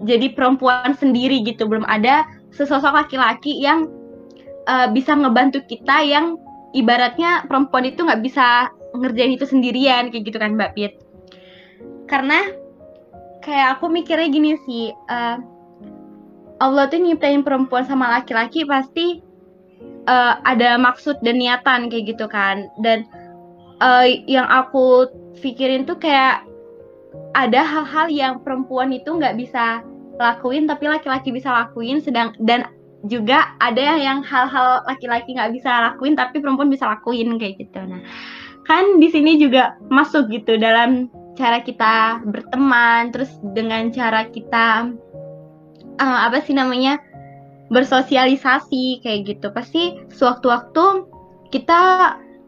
[0.03, 1.65] jadi perempuan sendiri gitu.
[1.65, 3.89] Belum ada sesosok laki-laki yang
[4.67, 6.35] eh, bisa ngebantu kita yang
[6.75, 10.93] ibaratnya perempuan itu nggak bisa ngerjain itu sendirian kayak gitu kan Mbak Pit
[12.07, 12.45] karena
[13.43, 15.37] kayak aku mikirnya gini sih eh,
[16.63, 19.19] Allah tuh nyiptain perempuan sama laki-laki pasti
[20.07, 22.71] eh, ada maksud dan niatan kayak gitu kan.
[22.79, 23.03] Dan
[23.83, 25.11] eh, yang aku
[25.43, 26.47] pikirin tuh kayak
[27.35, 29.83] ada hal-hal yang perempuan itu nggak bisa
[30.17, 32.69] lakuin tapi laki-laki bisa lakuin sedang dan
[33.09, 37.81] juga ada yang hal-hal laki-laki nggak bisa lakuin tapi perempuan bisa lakuin kayak gitu.
[37.83, 37.99] Nah
[38.63, 44.93] kan di sini juga masuk gitu dalam cara kita berteman terus dengan cara kita
[45.99, 46.99] eh, apa sih namanya
[47.73, 49.49] bersosialisasi kayak gitu.
[49.51, 51.09] Pasti sewaktu-waktu
[51.51, 51.81] kita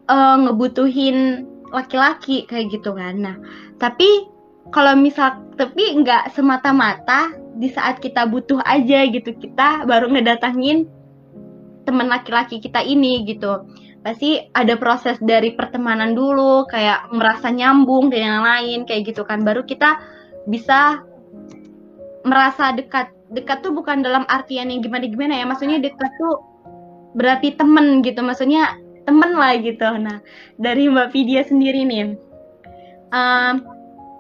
[0.08, 3.20] eh, ngebutuhin laki-laki kayak gitu kan.
[3.20, 3.36] Nah
[3.82, 4.30] tapi
[4.74, 10.90] kalau misal tapi nggak semata-mata di saat kita butuh aja gitu kita baru ngedatangin
[11.86, 13.64] teman laki-laki kita ini gitu
[14.06, 19.42] pasti ada proses dari pertemanan dulu kayak merasa nyambung dan yang lain kayak gitu kan.
[19.42, 19.98] Baru kita
[20.46, 21.02] bisa
[22.22, 23.10] merasa dekat.
[23.34, 26.38] Dekat tuh bukan dalam artian yang gimana gimana ya maksudnya dekat tuh
[27.18, 28.78] berarti temen gitu maksudnya
[29.10, 29.90] temen lah gitu.
[29.98, 30.22] Nah
[30.62, 32.14] dari mbak Vidya sendiri nih
[33.10, 33.56] em,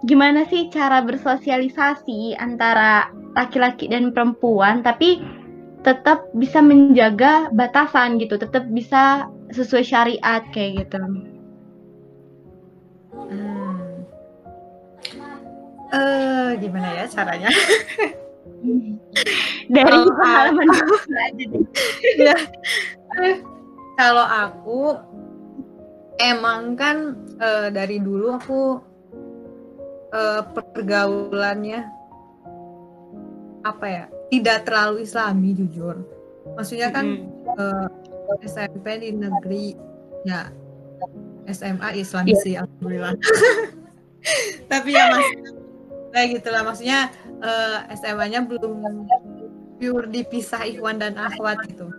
[0.09, 5.21] gimana sih cara bersosialisasi antara laki-laki dan perempuan tapi
[5.85, 10.97] tetap bisa menjaga batasan gitu tetap bisa sesuai syariat kayak gitu
[13.25, 14.03] Hmm.
[15.89, 17.47] Eh, gimana ya caranya?
[19.71, 20.67] dari Kalau pengalaman
[21.15, 21.63] aja deh.
[22.19, 22.35] ya.
[23.23, 23.39] Eh,
[23.95, 24.99] Kalau aku
[26.19, 28.61] emang kan eh, dari dulu aku
[30.11, 31.87] eh, pergaulannya
[33.63, 34.05] apa ya?
[34.29, 36.03] Tidak terlalu Islami jujur.
[36.53, 37.55] Maksudnya kan Mm-mm.
[37.55, 37.87] eh,
[38.45, 39.75] SMP di negeri
[40.25, 40.49] ya
[41.49, 43.13] SMA Islam sih alhamdulillah.
[44.71, 45.27] Tapi ya mas
[46.09, 49.05] kayak gitulah maksudnya eh, SMA-nya belum
[49.77, 51.91] pure dipisah ikhwan dan akhwat gitu.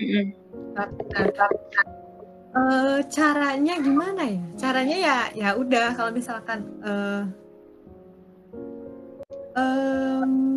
[0.00, 0.34] Mm-mm.
[0.74, 1.50] Tapi nah,
[2.58, 4.42] eh, caranya gimana ya?
[4.58, 7.22] Caranya ya ya udah kalau misalkan eh,
[9.54, 10.53] um,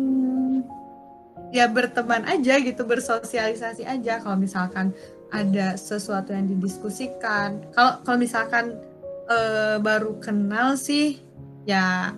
[1.54, 4.92] ya berteman aja gitu bersosialisasi aja kalau misalkan
[5.28, 7.68] ada sesuatu yang didiskusikan.
[7.76, 8.80] Kalau kalau misalkan
[9.28, 11.20] uh, baru kenal sih
[11.68, 12.16] ya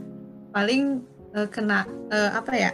[0.55, 1.03] paling
[1.35, 2.73] uh, kena uh, apa ya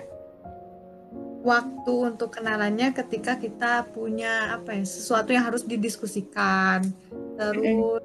[1.47, 6.85] waktu untuk kenalannya ketika kita punya apa ya sesuatu yang harus didiskusikan.
[7.37, 8.03] Terus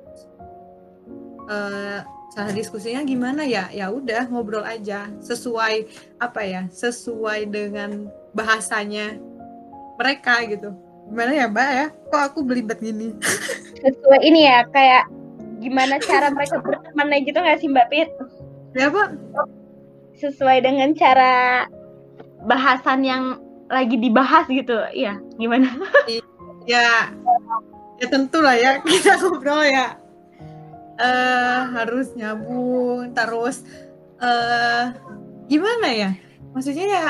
[1.49, 1.99] uh,
[2.31, 3.67] cara diskusinya gimana ya?
[3.75, 5.89] Ya udah ngobrol aja sesuai
[6.21, 9.19] apa ya sesuai dengan bahasanya
[9.99, 10.71] mereka gitu.
[11.11, 11.87] Gimana ya mbak ya?
[12.11, 13.15] Kok aku belibet gini?
[13.83, 15.09] Sesuai ini ya kayak
[15.61, 18.09] gimana cara mereka berteman gitu nggak sih mbak Pit?
[18.77, 19.13] Ya pak
[20.21, 21.65] sesuai dengan cara
[22.45, 23.23] bahasan yang
[23.65, 25.73] lagi dibahas gitu ya gimana?
[26.69, 27.09] Ya
[27.97, 29.97] ya tentu lah ya kita ngobrol ya.
[31.01, 33.65] Uh, harus nyambung terus.
[34.21, 34.93] Uh,
[35.49, 36.09] gimana ya?
[36.53, 37.05] Maksudnya ya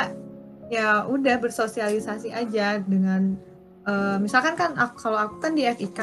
[0.72, 3.36] ya udah bersosialisasi aja dengan
[3.84, 6.00] uh, misalkan kan aku, kalau aku kan di FIK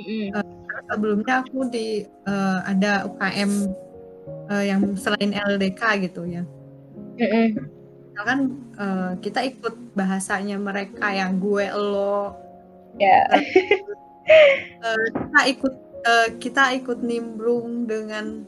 [0.00, 0.28] mm.
[0.32, 0.46] uh,
[0.88, 3.52] sebelumnya aku di uh, ada UKM
[4.48, 6.42] uh, yang selain LDK gitu ya
[7.20, 7.76] mm
[8.18, 8.50] misalkan
[8.82, 12.34] uh, kita ikut bahasanya mereka yang gue lo
[12.98, 13.22] yeah.
[13.30, 13.38] uh,
[14.82, 18.42] uh, kita ikut uh, kita ikut nimbrung dengan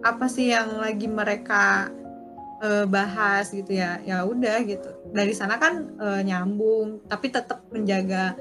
[0.00, 1.92] apa sih yang lagi mereka
[2.66, 8.34] uh, bahas gitu ya ya udah gitu dari sana kan uh, nyambung tapi tetap menjaga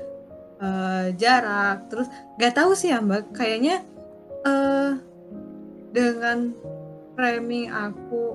[0.58, 2.10] uh, jarak terus
[2.42, 3.86] gak tahu sih ya mbak kayaknya
[4.42, 4.98] uh,
[5.94, 6.58] dengan
[7.14, 8.34] framing aku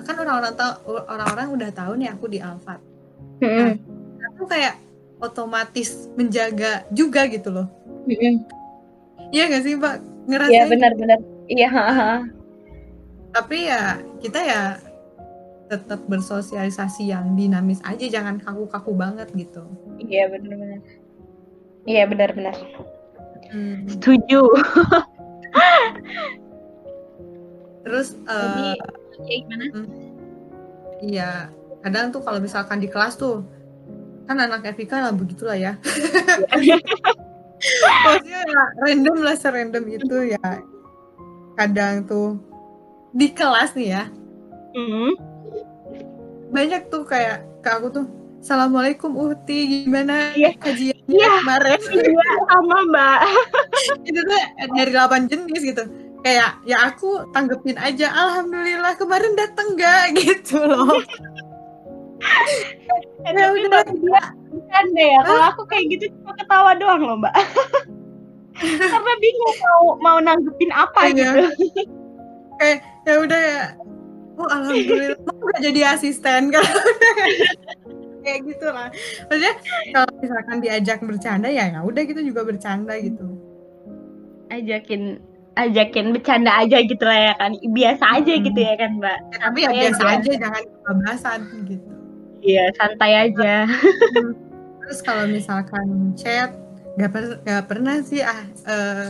[0.00, 0.72] kan orang-orang tahu
[1.04, 2.80] orang-orang udah tahu nih aku di Alfat
[3.44, 3.76] nah,
[4.32, 4.80] aku kayak
[5.20, 7.68] otomatis menjaga juga gitu loh
[9.30, 9.94] Iya gak sih Mbak?
[10.26, 10.54] Ngerasain?
[10.54, 11.18] Iya benar-benar.
[11.46, 11.70] Iya.
[13.30, 14.62] Tapi ya kita ya
[15.70, 19.62] tetap bersosialisasi yang dinamis aja, jangan kaku-kaku banget gitu.
[20.02, 20.82] Iya benar-benar.
[21.86, 22.56] Iya benar-benar.
[23.54, 23.86] Hmm.
[23.86, 24.42] Setuju.
[27.86, 29.64] Terus Jadi, uh, ya gimana?
[29.72, 29.86] Hmm,
[31.00, 31.30] iya,
[31.86, 33.46] kadang tuh kalau misalkan di kelas tuh
[34.26, 35.78] kan anak FIK lah begitulah ya.
[38.04, 40.48] maksudnya ya, random lah serandom itu ya
[41.60, 42.40] kadang tuh
[43.14, 44.04] di kelas nih ya.
[44.70, 45.18] Mm.
[46.50, 48.06] banyak tuh kayak ke aku tuh
[48.40, 50.32] Assalamualaikum Uhti gimana?
[50.32, 50.56] Yeah.
[50.56, 51.44] kajiannya yeah.
[51.44, 51.80] kemarin.
[51.92, 53.18] Iya sama mbak.
[54.08, 54.40] Itu tuh
[54.80, 55.84] dari 8 jenis gitu.
[56.24, 61.04] Kayak ya aku tanggepin aja Alhamdulillah kemarin dateng gak gitu loh.
[63.28, 63.84] Ya udah.
[63.92, 65.20] dia bukan deh ya.
[65.20, 67.36] Kalau aku kayak gitu cuma ketawa doang loh mbak.
[68.56, 71.44] Karena bingung mau mau nanggepin apa iya.
[71.44, 71.99] gitu
[72.60, 73.64] kayak ya udah ya.
[74.36, 75.16] Oh alhamdulillah
[75.56, 76.52] gak jadi asisten.
[76.52, 76.68] Kalau
[78.24, 78.92] kayak gitu lah
[79.32, 79.54] maksudnya
[79.96, 83.24] kalau misalkan diajak bercanda ya ya udah kita juga bercanda gitu.
[84.52, 85.24] Ajakin
[85.56, 87.56] ajakin bercanda aja gitu lah ya kan.
[87.56, 88.44] Biasa aja hmm.
[88.44, 89.18] gitu ya kan mbak?
[89.32, 91.88] Ya, tapi ya biasa aja, aja jangan kebablasan gitu.
[92.40, 93.54] Iya santai aja.
[94.80, 95.86] Terus kalau misalkan
[96.18, 96.50] chat
[96.98, 99.06] gak, per, gak pernah sih ah uh,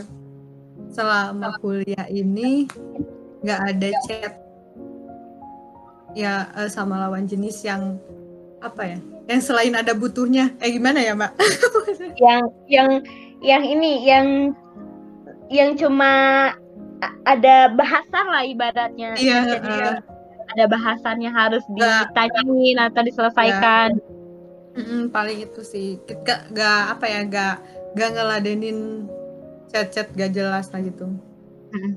[0.91, 2.67] selama kuliah ini
[3.45, 4.33] nggak ada chat.
[6.17, 7.97] Ya uh, sama lawan jenis yang
[8.61, 8.99] apa ya
[9.31, 10.53] yang selain ada butuhnya.
[10.59, 11.33] Eh gimana ya mbak?
[12.21, 12.91] Yang yang
[13.41, 14.53] yang ini yang
[15.49, 16.13] yang cuma
[17.25, 19.17] ada bahasan lah ibaratnya.
[19.17, 19.97] Iya, Jadi, uh,
[20.53, 23.97] ada bahasan yang harus ditanyain atau diselesaikan.
[23.97, 24.19] Ya
[24.71, 25.99] Mm, paling itu sih.
[26.07, 27.55] Gak, gak apa ya gak
[27.99, 29.11] gak ngeladenin
[29.71, 31.11] chat-chat gak jelas lah gitu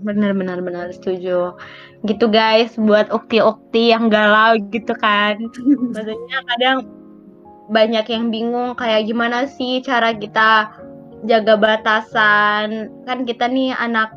[0.06, 1.58] bener bener bener setuju.
[2.06, 5.38] Gitu guys buat ukti-ukti yang galau gitu kan.
[5.94, 6.78] Maksudnya kadang
[7.72, 10.70] banyak yang bingung kayak gimana sih cara kita
[11.26, 12.92] jaga batasan.
[13.08, 14.14] Kan kita nih anak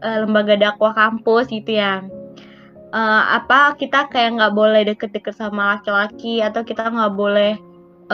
[0.00, 2.04] uh, lembaga dakwah kampus gitu ya.
[2.94, 7.58] Uh, apa kita kayak nggak boleh deket-deket sama laki-laki atau kita nggak boleh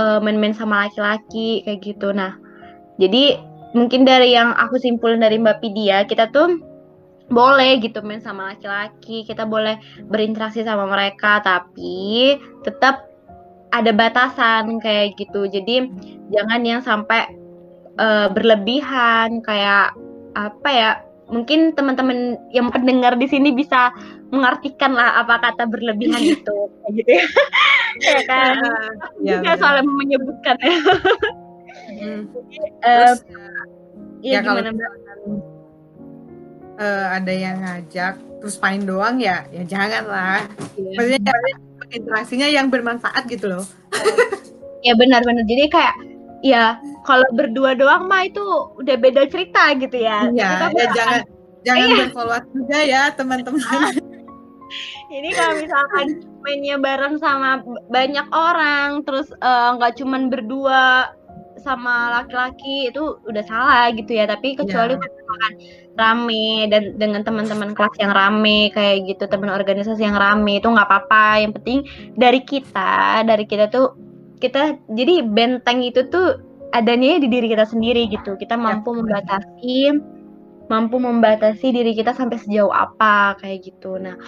[0.00, 2.16] uh, main-main sama laki-laki kayak gitu.
[2.16, 2.40] Nah,
[2.96, 3.37] jadi
[3.76, 6.70] mungkin dari yang aku simpulin dari Mbak Pidia, kita tuh
[7.31, 9.78] boleh gitu main sama laki-laki, kita boleh
[10.11, 13.07] berinteraksi sama mereka, tapi tetap
[13.70, 15.47] ada batasan kayak gitu.
[15.47, 15.87] Jadi
[16.35, 17.31] jangan yang sampai
[18.03, 19.95] uh, berlebihan kayak
[20.35, 20.91] apa ya?
[21.31, 23.95] Mungkin teman-teman yang pendengar di sini bisa
[24.35, 26.59] mengartikan lah apa kata berlebihan itu
[26.95, 27.26] gitu ya.
[28.07, 28.55] ya kan
[29.22, 30.74] ya, juga soalnya menyebutkan ya
[31.99, 32.20] hmm.
[32.83, 33.62] Terus, uh,
[34.22, 35.18] ya, ya kalau misalkan,
[36.81, 40.41] uh, ada yang ngajak terus main doang ya ya jangan lah
[40.81, 40.97] yeah.
[40.97, 41.37] maksudnya
[41.93, 43.64] interaksinya yang bermanfaat gitu loh
[44.87, 45.97] ya benar-benar jadi kayak
[46.41, 48.43] ya kalau berdua doang mah itu
[48.81, 51.20] udah beda cerita gitu ya iya ya jangan
[51.61, 51.97] jangan iya.
[52.09, 53.61] berfollow juga ya teman-teman
[55.16, 56.07] ini kalau misalkan
[56.41, 57.61] mainnya bareng sama
[57.93, 61.12] banyak orang terus eh, nggak uh, cuman berdua
[61.61, 65.20] sama laki-laki itu udah salah gitu ya tapi kecuali yeah.
[65.31, 65.55] Misalkan
[65.95, 70.89] rame dan dengan teman-teman kelas yang rame kayak gitu teman organisasi yang rame itu nggak
[70.91, 71.47] apa-apa.
[71.47, 71.78] Yang penting
[72.18, 73.95] dari kita dari kita tuh
[74.43, 76.43] kita jadi benteng itu tuh
[76.74, 78.35] adanya di diri kita sendiri gitu.
[78.35, 79.78] Kita ya, mampu membatasi
[80.70, 83.99] mampu membatasi diri kita sampai sejauh apa kayak gitu.
[83.99, 84.18] Nah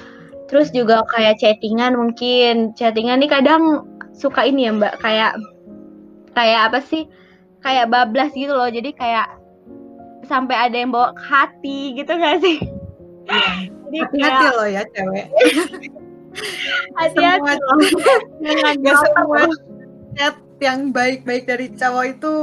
[0.46, 2.76] terus juga kayak chattingan mungkin.
[2.78, 5.34] Chattingan nih kadang suka ini ya mbak kayak
[6.38, 7.11] kayak apa sih?
[7.62, 8.66] Kayak bablas gitu loh.
[8.66, 9.41] Jadi kayak
[10.26, 12.58] sampai ada yang bawa ke hati gitu gak sih?
[13.92, 15.26] Hati-hati loh ya cewek.
[16.96, 17.78] hati-hati loh.
[18.42, 19.42] Jangan gak semua
[20.16, 22.34] chat yang baik-baik dari cowok itu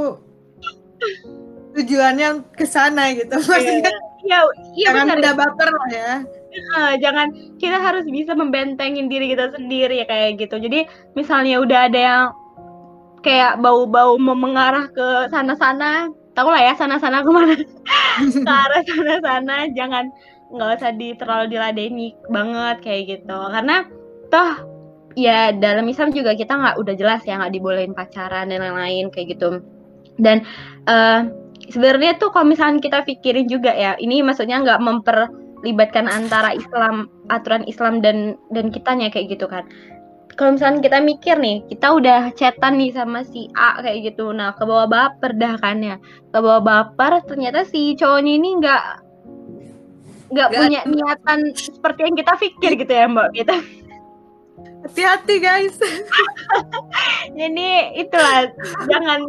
[1.78, 3.38] tujuannya ke sana gitu.
[3.40, 3.48] Iya.
[3.48, 3.92] Maksudnya
[4.26, 4.38] iya,
[4.76, 6.12] iya jangan udah baper lah ya.
[6.50, 7.30] Uh, jangan
[7.62, 10.58] kita harus bisa membentengin diri kita sendiri ya kayak gitu.
[10.58, 12.24] Jadi misalnya udah ada yang
[13.24, 17.54] kayak bau-bau mau mengarah ke sana-sana tahu lah ya sana-sana ke mana?
[18.46, 20.10] Ke arah sana-sana jangan
[20.50, 23.38] nggak usah di terlalu diladeni banget kayak gitu.
[23.50, 23.86] Karena
[24.30, 24.52] toh
[25.18, 29.38] ya dalam Islam juga kita nggak udah jelas ya nggak dibolehin pacaran dan lain-lain kayak
[29.38, 29.62] gitu.
[30.20, 30.44] Dan
[30.90, 31.30] uh,
[31.70, 37.64] sebenarnya tuh kalau misalnya kita pikirin juga ya ini maksudnya nggak memperlibatkan antara Islam aturan
[37.70, 39.64] Islam dan dan kitanya kayak gitu kan
[40.38, 44.30] kalau misalnya kita mikir nih, kita udah chatan nih sama si A kayak gitu.
[44.30, 45.96] Nah, ke bawah baper dah kan ya.
[46.30, 48.84] Ke bawah baper ternyata si cowoknya ini nggak
[50.30, 53.28] nggak punya niatan seperti yang kita pikir gitu ya, Mbak.
[53.34, 53.56] Gitu.
[54.86, 55.76] Hati-hati, guys.
[57.38, 57.68] Jadi
[57.98, 58.48] itulah
[58.86, 59.20] jangan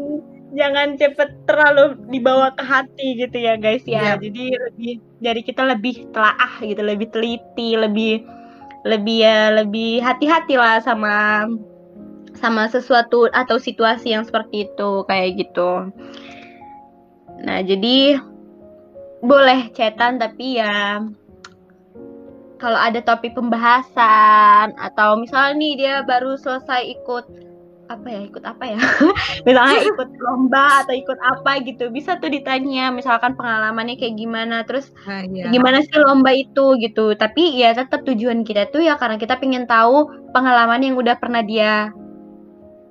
[0.51, 4.15] jangan cepet terlalu dibawa ke hati gitu ya, guys ya.
[4.15, 4.29] Yep.
[4.29, 8.40] Jadi lebih dari kita lebih telaah gitu, lebih teliti, lebih
[8.81, 11.45] lebih ya lebih hati-hati lah sama
[12.37, 15.93] sama sesuatu atau situasi yang seperti itu kayak gitu.
[17.45, 18.17] Nah jadi
[19.21, 21.05] boleh cetan tapi ya
[22.57, 27.25] kalau ada topik pembahasan atau misalnya nih dia baru selesai ikut
[27.91, 28.79] apa ya ikut apa ya?
[29.47, 34.89] Misalnya ikut lomba atau ikut apa gitu bisa tuh ditanya misalkan pengalamannya kayak gimana terus
[35.03, 35.51] nah, iya.
[35.51, 37.13] gimana sih lomba itu gitu.
[37.13, 41.43] Tapi ya tetap tujuan kita tuh ya karena kita pengen tahu pengalaman yang udah pernah
[41.43, 41.91] dia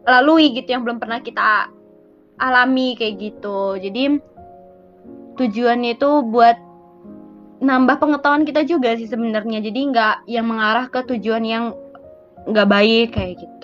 [0.05, 1.73] lalui gitu yang belum pernah kita
[2.41, 3.81] alami kayak gitu.
[3.81, 4.21] Jadi
[5.41, 6.57] tujuannya itu buat
[7.61, 9.61] nambah pengetahuan kita juga sih sebenarnya.
[9.65, 11.65] Jadi nggak yang mengarah ke tujuan yang
[12.49, 13.60] nggak baik kayak gitu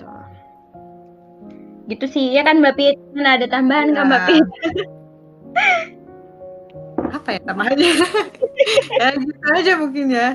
[1.87, 2.95] gitu sih ya kan Mbak Pit?
[3.15, 3.95] Mana ada tambahan ya.
[3.95, 4.45] kan Mbak Pit?
[7.07, 7.93] Apa ya tambahannya?
[8.99, 10.29] Ya gitu aja mungkin ya.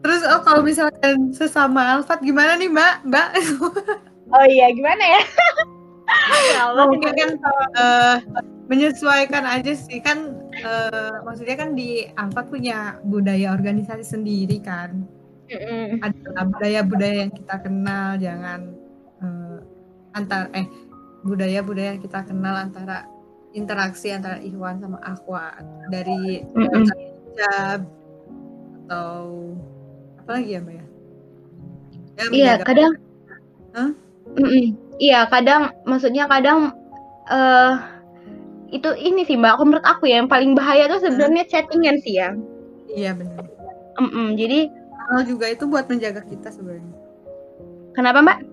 [0.00, 2.94] Terus oh kalau misalkan sesama Alfat gimana nih Mbak?
[3.08, 3.28] Mbak?
[4.32, 5.20] Oh iya gimana ya?
[6.56, 7.30] Ya Allah mungkin kan
[7.76, 8.16] uh,
[8.72, 10.00] menyesuaikan aja sih.
[10.00, 15.04] Kan uh, maksudnya kan di Alfat punya budaya organisasi sendiri kan.
[15.52, 16.00] Mm -hmm.
[16.00, 18.72] ada budaya-budaya yang kita kenal jangan
[20.12, 20.66] antar eh
[21.22, 23.06] budaya-budaya kita kenal antara
[23.52, 27.86] interaksi antara Ikhwan sama Akhwat dari hijab
[28.88, 29.56] atau
[30.20, 30.84] apa lagi ya mbak ya?
[32.12, 32.92] ya iya kadang.
[33.72, 33.90] Huh?
[35.00, 36.76] Iya kadang maksudnya kadang
[37.28, 37.72] uh,
[38.72, 39.56] itu ini sih mbak.
[39.56, 42.36] Aku menurut aku ya yang paling bahaya tuh sebenarnya chattingan sih ya.
[42.92, 43.48] Iya benar.
[44.00, 44.58] Mm -mm, jadi
[45.28, 46.96] juga itu buat menjaga kita sebenarnya.
[47.92, 48.51] Kenapa mbak?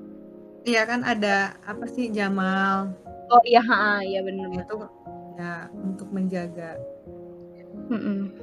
[0.68, 2.92] Iya kan ada apa sih Jamal?
[3.30, 4.50] Oh iya, ha, iya benar.
[4.52, 4.76] Itu
[5.40, 6.76] ya untuk menjaga.
[7.88, 8.34] Mm-mm.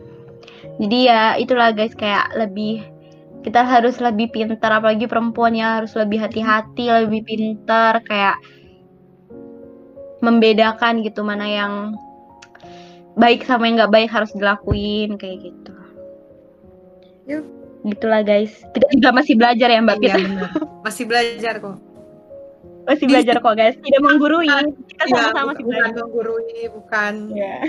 [0.81, 2.87] Jadi ya itulah guys kayak lebih
[3.45, 8.35] kita harus lebih pintar apalagi perempuan ya harus lebih hati-hati lebih pintar kayak
[10.19, 11.73] membedakan gitu mana yang
[13.15, 15.75] baik sama yang nggak baik harus dilakuin kayak gitu.
[17.29, 17.45] Yuk.
[17.87, 18.51] Gitulah guys.
[18.75, 20.17] Kita juga masih belajar ya Mbak Iya,
[20.83, 21.86] Masih belajar kok
[22.87, 27.61] masih belajar kok guys tidak menggurui kita iya, sama-sama ya, bukan menggurui bukan yeah.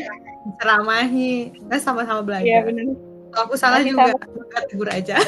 [0.62, 2.94] ceramahi kita sama-sama belajar yeah, benar.
[3.34, 4.62] kalau aku salah masih juga sama.
[4.70, 5.18] tegur aja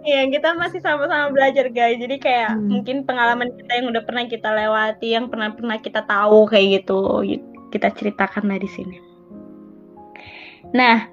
[0.00, 2.00] Iya, kita masih sama-sama belajar guys.
[2.00, 2.66] Jadi kayak hmm.
[2.66, 7.22] mungkin pengalaman kita yang udah pernah kita lewati, yang pernah pernah kita tahu kayak gitu,
[7.70, 8.96] kita ceritakan lah di sini.
[10.74, 11.06] Nah,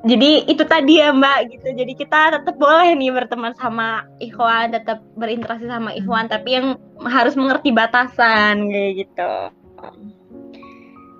[0.00, 1.68] jadi itu tadi ya Mbak gitu.
[1.76, 7.36] Jadi kita tetap boleh nih berteman sama Ikhwan, tetap berinteraksi sama Ikhwan, tapi yang harus
[7.36, 9.32] mengerti batasan kayak gitu.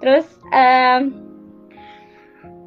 [0.00, 1.12] Terus um,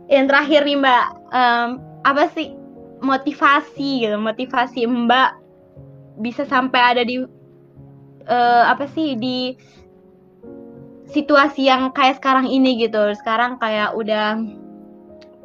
[0.05, 1.69] yang terakhir nih Mbak, um,
[2.05, 2.53] apa sih
[3.01, 5.31] motivasi gitu, motivasi Mbak
[6.21, 7.25] bisa sampai ada di
[8.29, 9.57] uh, apa sih di
[11.09, 13.01] situasi yang kayak sekarang ini gitu.
[13.17, 14.37] Sekarang kayak udah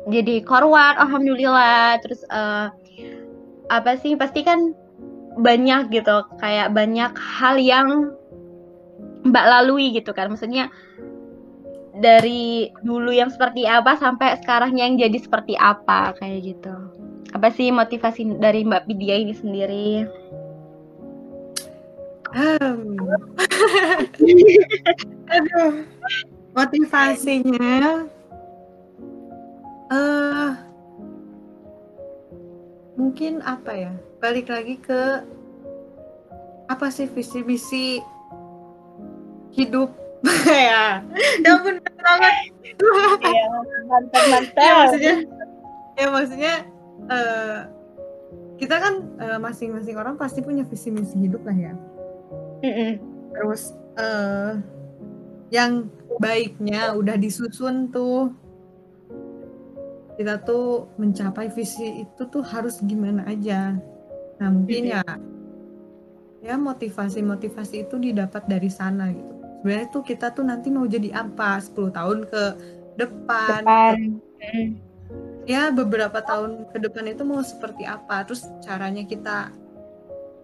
[0.09, 2.01] jadi korwat, alhamdulillah.
[2.01, 2.73] Terus uh,
[3.69, 4.17] apa sih?
[4.17, 4.73] Pasti kan
[5.39, 8.17] banyak gitu, kayak banyak hal yang
[9.29, 10.33] Mbak lalui gitu kan.
[10.33, 10.73] Maksudnya
[11.99, 16.75] dari dulu yang seperti apa sampai sekarang yang jadi seperti apa kayak gitu.
[17.37, 20.09] Apa sih motivasi dari Mbak Pidia ini sendiri?
[22.33, 22.97] Um.
[25.33, 25.85] Aduh,
[26.57, 28.09] motivasinya
[29.93, 30.51] uh,
[32.99, 33.93] mungkin apa ya?
[34.19, 35.23] Balik lagi ke
[36.69, 37.87] apa sih visi misi
[39.55, 39.93] hidup?
[40.49, 41.01] Ya.
[41.45, 42.35] Ya ampun banget.
[43.23, 43.47] Ya,
[43.87, 44.59] mantap mantap.
[44.59, 45.15] Ya maksudnya
[45.99, 46.55] ya maksudnya
[47.07, 47.59] uh,
[48.59, 51.73] kita kan uh, masing-masing orang pasti punya visi misi hidup lah ya.
[52.63, 52.93] -mm.
[53.35, 54.59] terus uh,
[55.55, 55.87] yang
[56.19, 58.35] baiknya udah disusun tuh
[60.19, 63.79] kita tuh mencapai visi itu tuh harus gimana aja.
[64.43, 65.03] Nah mungkin ya
[66.43, 69.33] ya motivasi motivasi itu didapat dari sana gitu.
[69.63, 71.63] Sebenarnya tuh kita tuh nanti mau jadi apa?
[71.63, 72.43] 10 tahun ke
[72.99, 73.99] depan, depan.
[75.47, 78.27] ya beberapa tahun ke depan itu mau seperti apa?
[78.27, 79.55] Terus caranya kita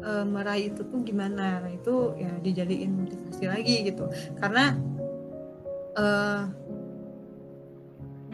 [0.07, 1.63] uh, meraih itu tuh gimana?
[1.63, 4.07] Nah itu ya dijadiin motivasi lagi gitu.
[4.39, 4.75] Karena
[5.99, 6.47] uh,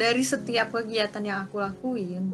[0.01, 2.33] dari setiap kegiatan yang aku lakuin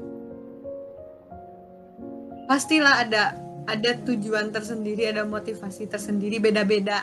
[2.46, 3.34] pastilah ada
[3.66, 7.02] ada tujuan tersendiri ada motivasi tersendiri beda-beda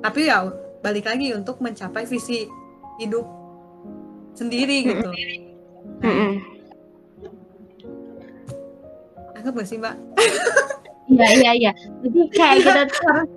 [0.00, 0.48] tapi ya
[0.80, 2.48] balik lagi untuk mencapai visi
[2.96, 3.28] hidup
[4.32, 5.08] sendiri gitu
[6.00, 6.34] mm
[9.42, 9.98] Anggap gak sih mbak?
[11.10, 11.72] Iya iya iya.
[11.74, 13.30] Jadi kayak kita tuh harus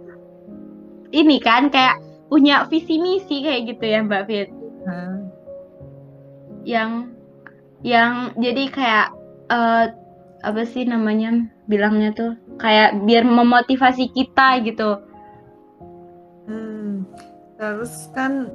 [1.10, 1.98] ini kan kayak
[2.30, 4.50] punya visi misi kayak gitu ya Mbak Fit.
[4.86, 5.25] Nah,
[6.66, 7.14] Yang
[7.86, 9.08] yang jadi kayak
[9.54, 9.86] uh,
[10.42, 15.02] apa sih namanya bilangnya tuh kayak biar memotivasi kita gitu.
[16.46, 17.06] hmm,
[17.58, 18.50] terus kan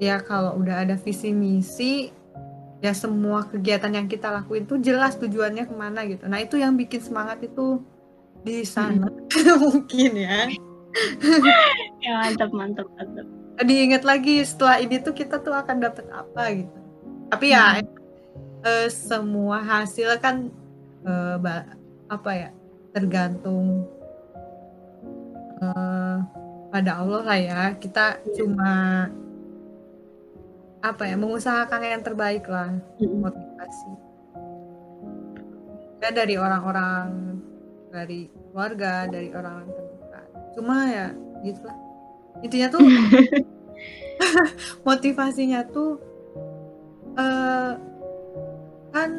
[0.00, 2.12] ya kalau udah ada visi misi
[2.80, 6.24] ya semua kegiatan yang kita lakuin tuh jelas tujuannya ke mana gitu.
[6.24, 7.84] Nah itu yang bikin semangat itu
[8.40, 9.08] di sana
[9.64, 10.48] mungkin ya.
[12.00, 13.28] Ya mantap mantap mantap.
[13.60, 16.80] Diingat lagi setelah ini tuh kita tuh akan dapat apa gitu.
[17.30, 17.78] Tapi ya
[18.66, 20.50] eh, semua hasil kan
[21.06, 21.36] eh,
[22.10, 22.50] apa ya
[22.90, 23.86] tergantung
[25.62, 26.16] eh,
[26.74, 27.62] pada Allah lah ya.
[27.78, 29.06] Kita cuma
[30.80, 33.90] apa ya mengusahakan yang terbaik lah motivasi.
[36.00, 37.38] Ya dari orang-orang
[37.94, 40.26] dari keluarga, dari orang terdekat.
[40.58, 41.06] Cuma ya
[41.46, 41.78] gitulah.
[42.40, 42.80] Intinya tuh
[44.88, 46.09] motivasinya tuh
[47.20, 47.72] eh
[48.90, 49.10] kan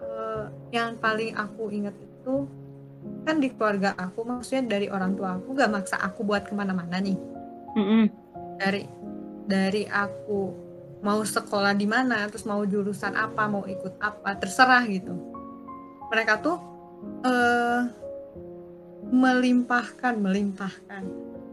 [0.00, 2.48] eh, yang paling aku ingat itu
[3.24, 7.00] kan di keluarga aku maksudnya dari orang tua aku gak maksa aku buat ke mana-mana
[7.00, 7.16] nih
[7.76, 8.04] Mm-mm.
[8.60, 8.84] dari
[9.48, 10.52] dari aku
[11.00, 15.16] mau sekolah di mana terus mau jurusan apa mau ikut apa terserah gitu
[16.12, 16.58] mereka tuh
[17.24, 17.82] eh
[19.08, 21.02] melimpahkan melimpahkan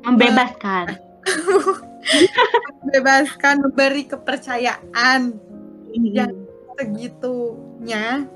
[0.07, 0.85] Membebaskan.
[2.91, 5.35] bebaskan memberi kepercayaan
[5.97, 6.27] Iya.
[6.77, 8.27] segitunya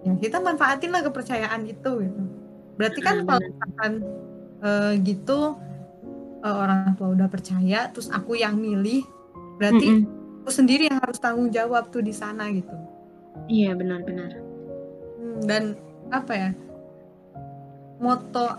[0.00, 2.22] ya kita manfaatin lah kepercayaan itu gitu
[2.74, 3.92] berarti kan Hmm, kalau misalkan
[4.60, 5.40] eh, gitu
[6.40, 9.04] eh, orang tua udah percaya terus aku yang milih
[9.60, 10.42] berarti Mm-mm.
[10.42, 12.72] aku sendiri yang harus tanggung jawab tuh di sana gitu
[13.46, 14.30] Iya benar-benar.
[15.18, 15.62] Hmm, dan
[16.10, 16.50] apa ya
[17.98, 18.58] moto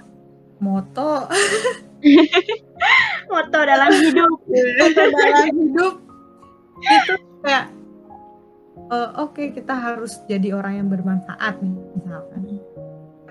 [0.59, 1.27] moto
[3.31, 4.35] Moto dalam hidup.
[4.81, 5.93] moto dalam hidup
[6.81, 7.71] itu kayak
[8.91, 12.41] eh, oke kita harus jadi orang yang bermanfaat nih misalkan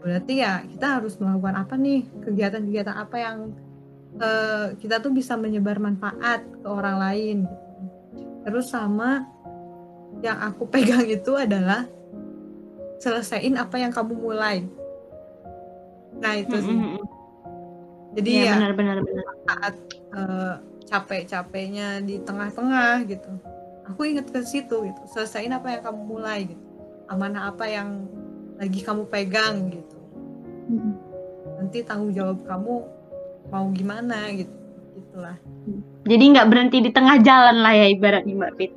[0.01, 3.37] berarti ya kita harus melakukan apa nih kegiatan-kegiatan apa yang
[4.17, 7.39] eh, kita tuh bisa menyebar manfaat ke orang lain
[8.17, 8.33] gitu.
[8.49, 9.29] terus sama
[10.25, 11.85] yang aku pegang itu adalah
[13.01, 14.65] selesaiin apa yang kamu mulai
[16.21, 17.01] nah itu sih Mm-mm.
[18.17, 19.25] jadi Iya ya benar-benar benar.
[19.47, 19.75] saat
[20.17, 20.55] eh,
[20.91, 23.31] capek-capeknya di tengah-tengah gitu
[23.91, 26.65] aku inget ke situ gitu selesaiin apa yang kamu mulai gitu
[27.07, 28.07] amanah apa yang
[28.57, 29.97] lagi kamu pegang gitu
[30.71, 30.95] Mm.
[31.59, 32.87] nanti tanggung jawab kamu
[33.51, 34.55] mau gimana gitu
[34.93, 35.35] gitulah
[36.03, 38.73] Jadi nggak berhenti di tengah jalan lah ya ibaratnya Mbak Fit.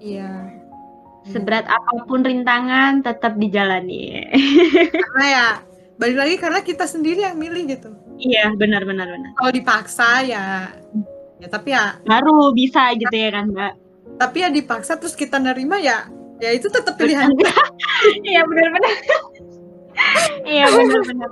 [0.00, 0.48] iya
[1.24, 4.24] Seberat apa pun rintangan tetap dijalani.
[5.04, 5.46] karena ya
[5.94, 9.30] balik lagi karena kita sendiri yang milih gitu Iya benar benar benar.
[9.34, 10.72] kalau dipaksa ya
[11.42, 13.72] ya tapi ya Baru bisa gitu ya kan Mbak.
[14.14, 16.06] tapi ya dipaksa terus kita nerima ya
[16.38, 17.30] ya itu tetap pilihan
[18.26, 18.94] Iya benar benar.
[20.42, 21.30] Iya benar benar.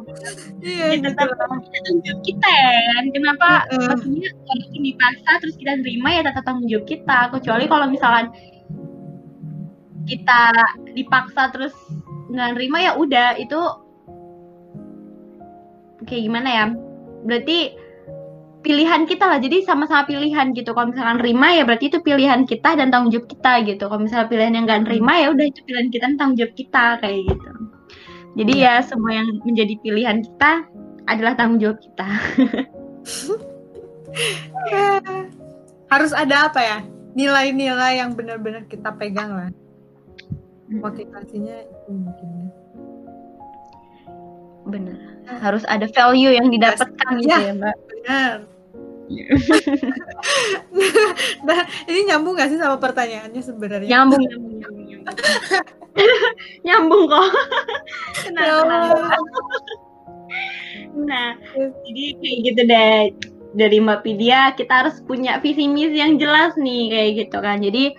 [0.63, 3.05] iya Kita gitu tetap tanggung jawab kita ya kan.
[3.11, 3.49] Kenapa?
[3.75, 7.19] Maksudnya walaupun dipaksa terus kita terima ya tetap tanggung jawab kita.
[7.35, 8.27] Kecuali kalau misalkan
[10.07, 10.43] kita
[10.95, 11.75] dipaksa terus
[12.31, 13.61] nggak nerima ya udah itu
[16.07, 16.67] kayak gimana ya?
[17.27, 17.59] Berarti
[18.63, 19.39] pilihan kita lah.
[19.43, 20.73] Jadi sama-sama pilihan gitu.
[20.73, 23.85] Kalau misalkan nerima ya berarti itu pilihan kita dan tanggung jawab kita gitu.
[23.91, 26.85] Kalau misalnya pilihan yang nggak nerima ya udah itu pilihan kita dan tanggung jawab kita
[27.03, 27.51] kayak gitu.
[28.33, 30.51] Jadi ya semua yang menjadi pilihan kita
[31.05, 32.09] adalah tanggung jawab kita.
[35.93, 36.79] harus ada apa ya
[37.13, 39.49] nilai-nilai yang benar-benar kita pegang lah
[40.73, 42.49] motivasinya itu mungkin ya.
[44.63, 44.97] Bener.
[45.43, 47.51] Harus ada value yang didapatkan gitu Ya.
[47.51, 47.77] ya, Mbak.
[47.93, 48.52] benar
[51.47, 54.87] nah ini nyambung gak sih sama pertanyaannya sebenarnya Nyambung, nyambung, nyambung.
[54.89, 55.17] Nyambung,
[56.67, 57.27] nyambung kok.
[58.25, 58.69] Tenang,
[60.33, 60.89] Ya.
[60.97, 61.29] Nah,
[61.85, 63.01] jadi kayak gitu deh.
[63.53, 67.61] Dari Mbak Pidia, kita harus punya visi misi yang jelas nih, kayak gitu kan.
[67.61, 67.93] Jadi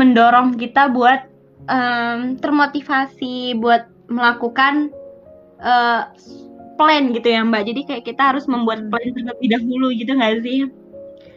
[0.00, 1.28] mendorong kita buat
[1.68, 4.88] em, termotivasi, buat melakukan
[5.60, 6.02] eh,
[6.74, 7.62] plan gitu ya Mbak.
[7.68, 10.70] Jadi kayak kita harus membuat plan terlebih dahulu gitu nggak sih?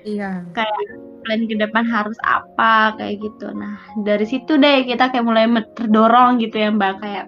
[0.08, 0.40] iya
[1.28, 3.52] plan ke depan harus apa kayak gitu.
[3.52, 3.76] Nah,
[4.08, 5.44] dari situ deh kita kayak mulai
[5.76, 7.28] terdorong gitu ya, Mbak, kayak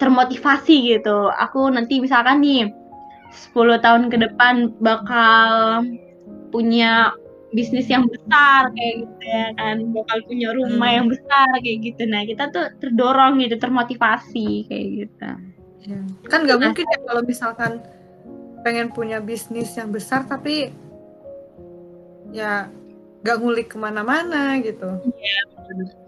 [0.00, 1.28] termotivasi gitu.
[1.28, 2.72] Aku nanti misalkan nih
[3.52, 5.84] 10 tahun ke depan bakal
[6.48, 7.12] punya
[7.54, 10.96] bisnis yang besar kayak gitu ya kan, bakal punya rumah Hmm.
[11.04, 12.02] yang besar kayak gitu.
[12.08, 15.30] Nah, kita tuh terdorong gitu, termotivasi kayak gitu.
[15.84, 16.00] Iya.
[16.32, 17.72] kan nggak mungkin ya kalau misalkan
[18.64, 20.72] pengen punya bisnis yang besar tapi
[22.32, 22.72] ya
[23.24, 25.00] nggak ngulik ke mana-mana gitu.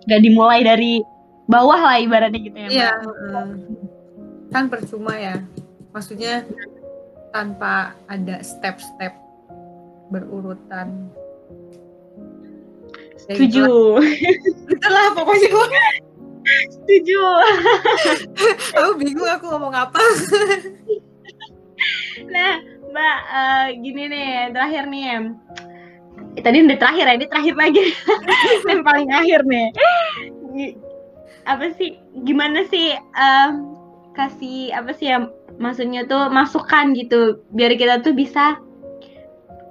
[0.05, 1.01] Gak dimulai dari
[1.49, 3.47] bawah lah ibaratnya gitu ya, iya heeh.
[4.53, 5.41] kan percuma ya.
[5.97, 6.45] Maksudnya
[7.33, 9.17] tanpa ada step-step
[10.13, 11.09] berurutan.
[13.27, 13.65] Ya, Setuju.
[14.71, 15.49] itulah pokoknya
[16.47, 17.23] Setuju.
[18.79, 19.99] aku bingung aku ngomong apa
[22.33, 22.53] Nah,
[22.91, 25.05] Mbak, eh, gini nih, terakhir nih.
[26.37, 27.85] Eh, tadi udah terakhir ya, ini terakhir lagi.
[28.71, 29.67] yang paling akhir nih.
[31.45, 33.51] Apa sih, gimana sih em,
[34.17, 35.29] kasih apa sih ya,
[35.61, 38.57] maksudnya tuh masukan gitu, biar kita tuh bisa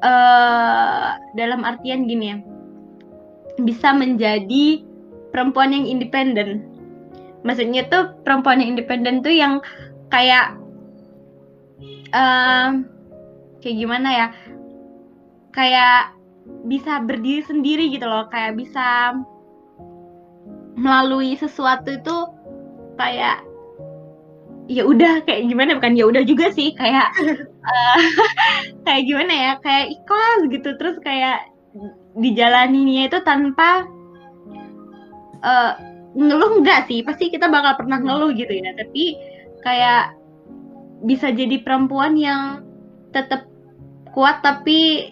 [0.06, 2.38] eh dalam artian gini ya,
[3.66, 4.86] bisa menjadi
[5.36, 6.64] perempuan yang independen.
[7.44, 9.60] Maksudnya tuh perempuan yang independen tuh yang
[10.08, 10.56] kayak
[12.16, 12.88] em,
[13.60, 14.28] kayak gimana ya?
[15.52, 16.16] Kayak
[16.72, 18.32] bisa berdiri sendiri gitu loh.
[18.32, 19.20] Kayak bisa
[20.80, 22.18] melalui sesuatu itu
[22.96, 23.44] kayak
[24.72, 25.76] ya udah kayak gimana?
[25.76, 27.12] Bukan ya udah juga sih kayak
[27.76, 28.00] eh,
[28.88, 29.52] kayak gimana ya?
[29.60, 30.70] Kayak ikhlas gitu.
[30.80, 31.52] Terus kayak
[32.16, 33.84] dijalaninya itu tanpa
[35.46, 35.72] eh,
[36.16, 37.06] ngeluh enggak sih?
[37.06, 38.74] Pasti kita bakal pernah ngeluh gitu ya.
[38.74, 39.16] Tapi
[39.62, 40.18] kayak
[41.06, 42.66] bisa jadi perempuan yang
[43.14, 43.46] tetap
[44.16, 45.12] kuat tapi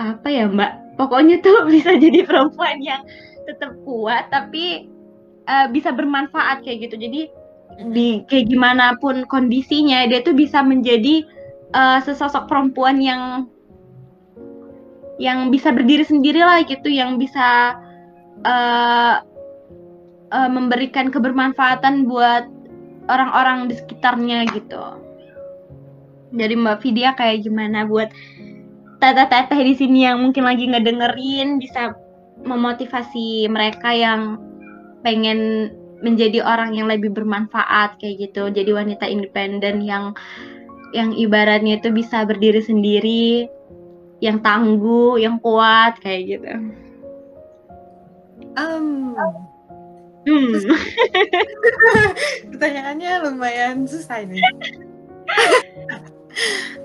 [0.00, 0.96] apa ya mbak?
[0.96, 3.04] Pokoknya tuh bisa jadi perempuan yang
[3.44, 4.88] tetap kuat tapi
[5.44, 6.96] eh, bisa bermanfaat kayak gitu.
[6.96, 7.22] Jadi
[7.92, 11.26] di kayak gimana pun kondisinya dia tuh bisa menjadi
[11.74, 13.50] eh, sesosok perempuan yang
[15.16, 17.78] yang bisa berdiri sendiri lah gitu yang bisa
[18.44, 19.16] eh,
[20.32, 22.44] eh, memberikan kebermanfaatan buat
[23.06, 24.84] orang-orang di sekitarnya gitu.
[26.34, 28.10] Jadi Mbak Vidya kayak gimana buat
[28.98, 31.94] teteh-teteh di sini yang mungkin lagi ngedengerin bisa
[32.42, 34.40] memotivasi mereka yang
[35.06, 35.70] pengen
[36.04, 38.52] menjadi orang yang lebih bermanfaat kayak gitu.
[38.52, 40.12] Jadi wanita independen yang
[40.92, 43.48] yang ibaratnya itu bisa berdiri sendiri,
[44.20, 46.48] yang tangguh, yang kuat kayak gitu.
[48.56, 48.86] Em,
[50.26, 50.58] Hmm.
[52.50, 54.42] pertanyaannya lumayan susah ini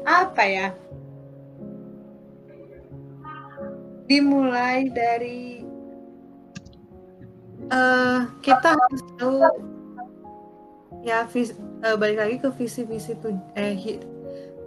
[0.06, 0.68] apa ya
[4.06, 5.66] dimulai dari
[7.74, 9.42] uh, kita harus tahu
[11.02, 13.74] ya vis, uh, balik lagi ke visi visi tuh eh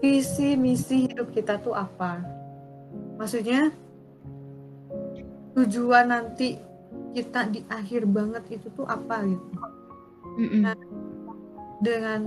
[0.03, 2.27] visi misi hidup kita tuh apa
[3.25, 3.73] maksudnya
[5.57, 6.61] tujuan nanti
[7.17, 9.49] kita di akhir banget itu tuh apa gitu
[10.37, 10.61] mm -mm.
[10.61, 10.77] Nah,
[11.81, 12.21] dengan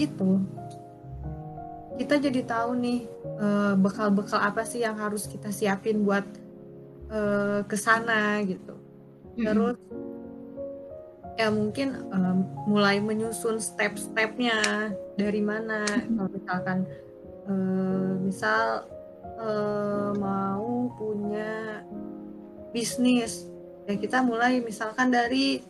[0.00, 0.40] itu
[2.00, 3.00] kita jadi tahu nih
[3.38, 6.26] eh, bekal-bekal apa sih yang harus kita siapin buat
[7.10, 8.74] uh, ke sana gitu.
[9.38, 9.78] Terus
[11.34, 16.78] ya mungkin um, mulai menyusun step-stepnya dari mana kalau misalkan
[17.50, 18.86] uh, misal
[19.38, 21.86] uh, mau punya
[22.74, 23.46] bisnis.
[23.84, 25.60] Ya kita mulai misalkan dari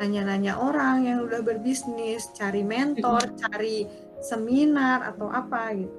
[0.00, 3.84] nanya-nanya orang yang udah berbisnis cari mentor cari
[4.24, 5.92] seminar atau apa gitu.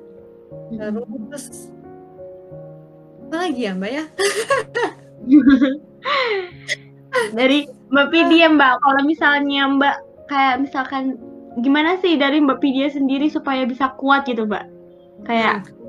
[1.30, 1.70] Terus
[3.30, 4.06] apa lagi ya mbak ya?
[7.38, 8.82] Dari mbak Pidia mbak.
[8.82, 9.96] Kalau misalnya mbak
[10.28, 11.20] kayak misalkan
[11.60, 14.68] gimana sih dari mbak Pidia sendiri supaya bisa kuat gitu mbak?
[15.24, 15.81] Kayak hmm.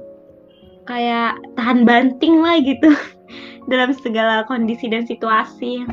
[0.88, 2.90] Kayak tahan banting lah gitu
[3.70, 5.86] dalam segala kondisi dan situasi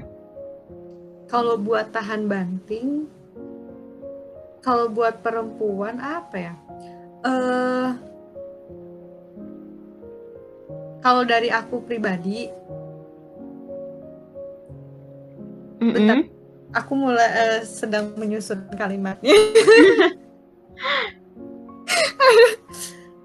[1.29, 3.05] kalau buat tahan banting
[4.59, 6.53] kalau buat perempuan apa ya?
[7.23, 7.95] Uh,
[10.99, 12.51] kalau dari aku pribadi,
[15.79, 15.93] mm -hmm.
[15.95, 16.17] bentar,
[16.75, 19.35] aku mulai uh, sedang menyusun kalimatnya.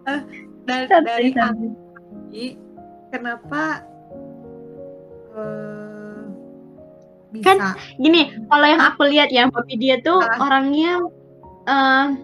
[0.07, 0.23] uh,
[0.65, 1.67] dari, dari aku,
[3.13, 3.85] kenapa
[5.37, 6.25] uh,
[7.31, 7.45] bisa?
[7.47, 7.59] Kan
[8.01, 11.05] gini, kalau yang aku lihat ya, Mbak dia tuh uh, orangnya
[11.69, 12.17] uh,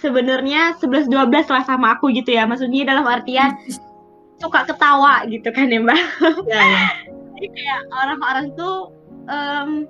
[0.00, 2.48] sebenarnya 11 12 lah sama aku gitu ya.
[2.48, 3.54] Maksudnya dalam artian
[4.42, 6.00] suka ketawa gitu kan ya, Mbak.
[6.48, 6.86] Ya, ya.
[7.40, 8.92] Jadi kayak orang-orang tuh
[9.28, 9.88] um,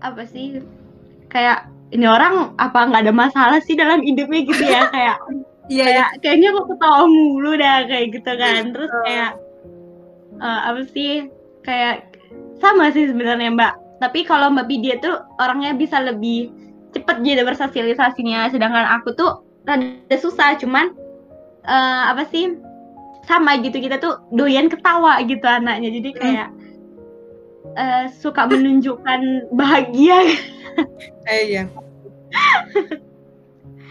[0.00, 0.64] apa sih?
[1.28, 5.16] Kayak ini orang apa nggak ada masalah sih dalam hidupnya gitu ya kayak
[5.72, 6.20] Iya, kayak, ya.
[6.20, 8.62] kayaknya kok ketawa mulu dah kayak gitu kan.
[8.76, 9.30] Terus kayak
[10.40, 11.12] uh, apa sih?
[11.64, 12.12] Kayak
[12.60, 13.74] sama sih sebenarnya Mbak.
[14.04, 16.52] Tapi kalau Mbak Bidia tuh orangnya bisa lebih
[16.94, 20.94] cepet jadi bersosialisasinya sedangkan aku tuh rada susah cuman
[21.66, 22.54] uh, apa sih
[23.26, 26.18] sama gitu kita tuh doyan ketawa gitu anaknya jadi hmm.
[26.22, 26.48] kayak
[27.74, 29.20] uh, suka menunjukkan
[29.58, 30.38] bahagia
[31.26, 31.64] eh iya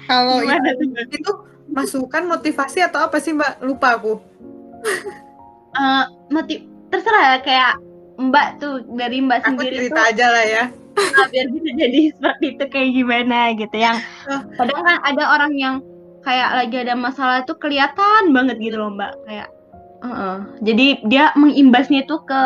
[0.08, 1.32] kalau itu, itu
[1.74, 3.60] masukan motivasi atau apa sih mbak?
[3.66, 4.14] Lupa aku.
[5.74, 7.74] Uh, motiv terserah ya kayak
[8.22, 10.64] mbak tuh dari mbak aku sendiri cerita tuh, aja lah ya.
[10.94, 13.76] nah, biar bisa jadi seperti itu kayak gimana gitu.
[13.82, 13.98] Yang
[14.54, 15.76] kadang kan ada orang yang
[16.22, 19.18] kayak lagi ada masalah tuh kelihatan banget gitu loh mbak.
[19.26, 19.50] Kayak
[20.06, 20.36] uh -uh.
[20.62, 22.42] jadi dia mengimbasnya itu ke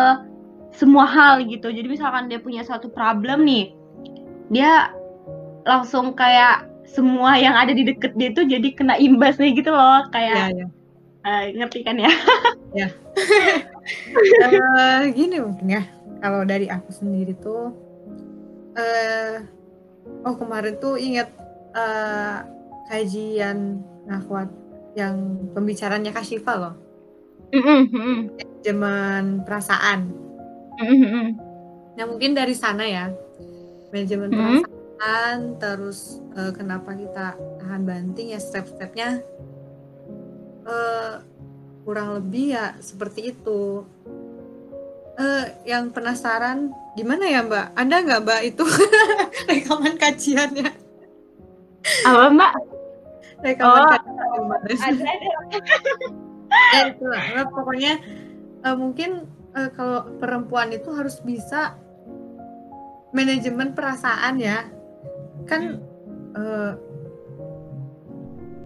[0.71, 1.67] semua hal gitu.
[1.67, 3.75] Jadi misalkan dia punya satu problem nih
[4.47, 4.95] dia
[5.67, 10.55] langsung kayak semua yang ada di deket dia tuh jadi kena imbasnya gitu loh kayak
[10.55, 10.67] ya, ya.
[11.27, 12.11] Uh, ngerti kan ya
[12.79, 12.87] ya
[14.47, 15.83] uh, gini mungkin ya
[16.23, 17.75] kalau dari aku sendiri tuh
[18.77, 19.35] uh,
[20.23, 21.29] oh kemarin tuh ingat
[21.75, 22.47] uh,
[22.87, 24.47] kajian Nahwat
[24.95, 26.75] yang pembicaranya Kak Shiva loh.
[27.51, 28.15] Mm-hmm.
[28.39, 29.99] Manajemen perasaan.
[30.79, 31.25] Mm-hmm.
[31.99, 33.11] Nah mungkin dari sana ya
[33.91, 34.39] manajemen mm-hmm.
[34.63, 34.76] perasaan
[35.61, 39.21] terus uh, kenapa kita tahan banting ya step-stepnya
[40.67, 41.21] uh,
[41.87, 43.87] kurang lebih ya seperti itu.
[45.17, 47.73] Uh, yang penasaran gimana ya Mbak?
[47.73, 48.63] Ada nggak Mbak itu
[49.49, 50.69] rekaman kajiannya?
[52.05, 52.53] Apa Mbak?
[53.41, 55.03] Rekaman oh, kajian ada, ada.
[56.75, 57.49] ya itu lah.
[57.49, 57.93] Pokoknya
[58.61, 59.25] uh, mungkin
[59.57, 61.73] uh, kalau perempuan itu harus bisa
[63.09, 64.69] manajemen perasaan ya.
[65.47, 65.81] Kan
[66.35, 66.75] uh,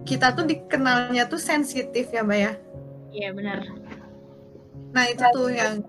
[0.02, 2.52] kita tuh dikenalnya tuh sensitif ya Mbak ya.
[3.12, 3.58] Iya benar.
[4.92, 5.86] Nah itu tuh yang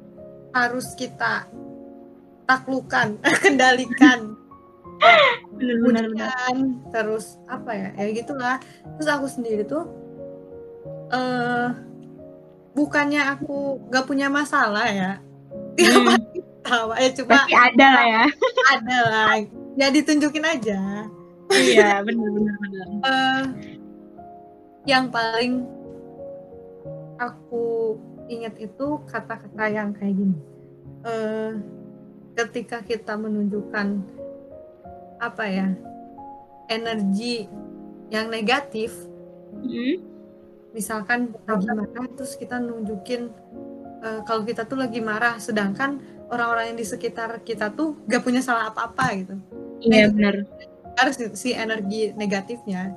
[0.53, 1.49] harus kita
[2.45, 4.37] taklukan kendalikan.
[5.59, 6.07] Benar
[6.93, 8.61] terus apa ya ya gitulah.
[8.95, 9.89] Terus aku sendiri tuh
[11.09, 11.73] uh,
[12.73, 15.21] bukannya aku gak punya masalah ya
[15.77, 16.09] hmm.
[16.65, 18.25] tawa ya cuma Pasti ada lah ya.
[18.73, 19.33] Ada lah
[19.77, 21.09] ya ditunjukin aja
[21.53, 23.43] iya benar-benar benar uh,
[24.83, 25.65] yang paling
[27.17, 27.95] aku
[28.27, 30.37] ingat itu kata-kata yang kayak gini
[31.05, 31.57] uh,
[32.33, 34.01] ketika kita menunjukkan
[35.21, 35.69] apa ya
[36.67, 37.47] energi
[38.09, 39.13] yang negatif
[39.61, 39.95] Hmm.
[40.73, 43.29] Misalkan lagi marah terus kita nunjukin
[44.01, 46.01] uh, kalau kita tuh lagi marah, sedangkan
[46.33, 49.35] orang-orang yang di sekitar kita tuh gak punya salah apa-apa gitu.
[49.83, 50.35] Iya benar.
[50.95, 52.93] Harus si energi negatifnya,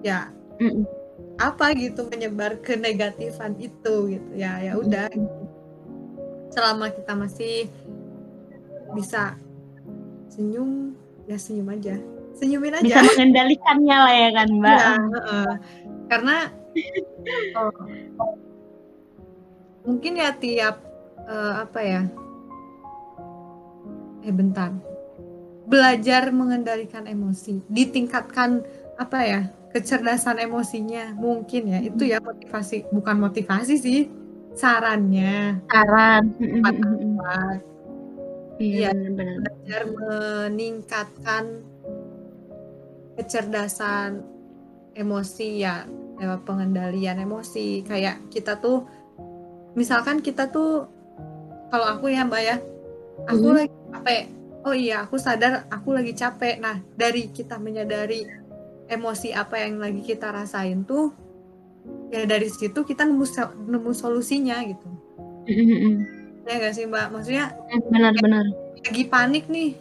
[0.00, 1.06] ya mm
[1.36, 4.30] apa gitu menyebar ke negatifan itu gitu.
[4.32, 5.12] Ya ya udah.
[6.48, 7.68] Selama kita masih
[8.96, 9.36] bisa
[10.32, 10.96] senyum
[11.28, 12.00] ya senyum aja.
[12.40, 12.84] Senyumin aja.
[12.84, 14.80] Bisa mengendalikannya lah ya kan mbak.
[14.80, 15.52] Ya, uh,
[16.08, 16.36] karena
[17.60, 17.72] oh,
[19.84, 20.80] mungkin ya tiap
[21.28, 22.02] uh, apa ya?
[24.24, 24.72] Eh bentar
[25.66, 28.62] belajar mengendalikan emosi ditingkatkan
[28.96, 29.40] apa ya
[29.76, 31.78] kecerdasan emosinya mungkin ya.
[31.84, 34.08] Itu ya motivasi bukan motivasi sih
[34.56, 35.60] sarannya.
[35.68, 36.32] Saran.
[36.38, 36.74] Tepat
[38.56, 41.60] iya benar belajar meningkatkan
[43.20, 44.24] kecerdasan
[44.96, 45.84] emosi ya
[46.16, 47.84] lewat pengendalian emosi.
[47.84, 48.88] Kayak kita tuh
[49.76, 50.88] misalkan kita tuh
[51.68, 52.56] kalau aku ya mbak ya
[53.28, 53.58] aku mm -hmm.
[53.60, 54.35] lagi capek
[54.66, 56.58] oh iya aku sadar aku lagi capek.
[56.58, 58.26] Nah dari kita menyadari
[58.90, 61.14] emosi apa yang lagi kita rasain tuh
[62.10, 63.24] ya dari situ kita nemu
[63.70, 64.88] nemu solusinya gitu.
[65.46, 65.94] Mm-hmm.
[66.42, 67.14] ya gak sih mbak?
[67.14, 67.54] Maksudnya
[67.86, 68.42] benar-benar
[68.82, 69.78] lagi panik nih.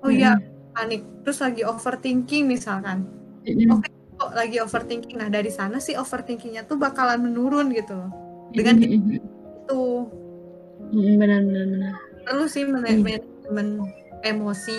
[0.00, 0.72] Oh iya mm-hmm.
[0.72, 1.02] panik.
[1.28, 3.04] Terus lagi overthinking misalkan.
[3.44, 3.72] Mm-hmm.
[3.72, 5.16] oke okay, kok lagi overthinking?
[5.20, 8.10] Nah dari sana sih overthinkingnya tuh bakalan menurun gitu loh.
[8.56, 9.16] Dengan mm-hmm.
[9.20, 9.82] itu.
[10.90, 13.29] Benar-benar perlu sih manajemen mm-hmm.
[14.22, 14.78] Emosi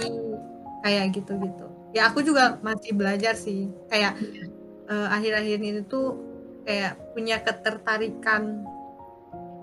[0.82, 3.68] kayak gitu gitu ya aku juga masih belajar sih.
[3.92, 4.18] Kayak
[4.88, 6.20] uh, akhir-akhir ini tuh
[6.64, 8.64] kayak punya ketertarikan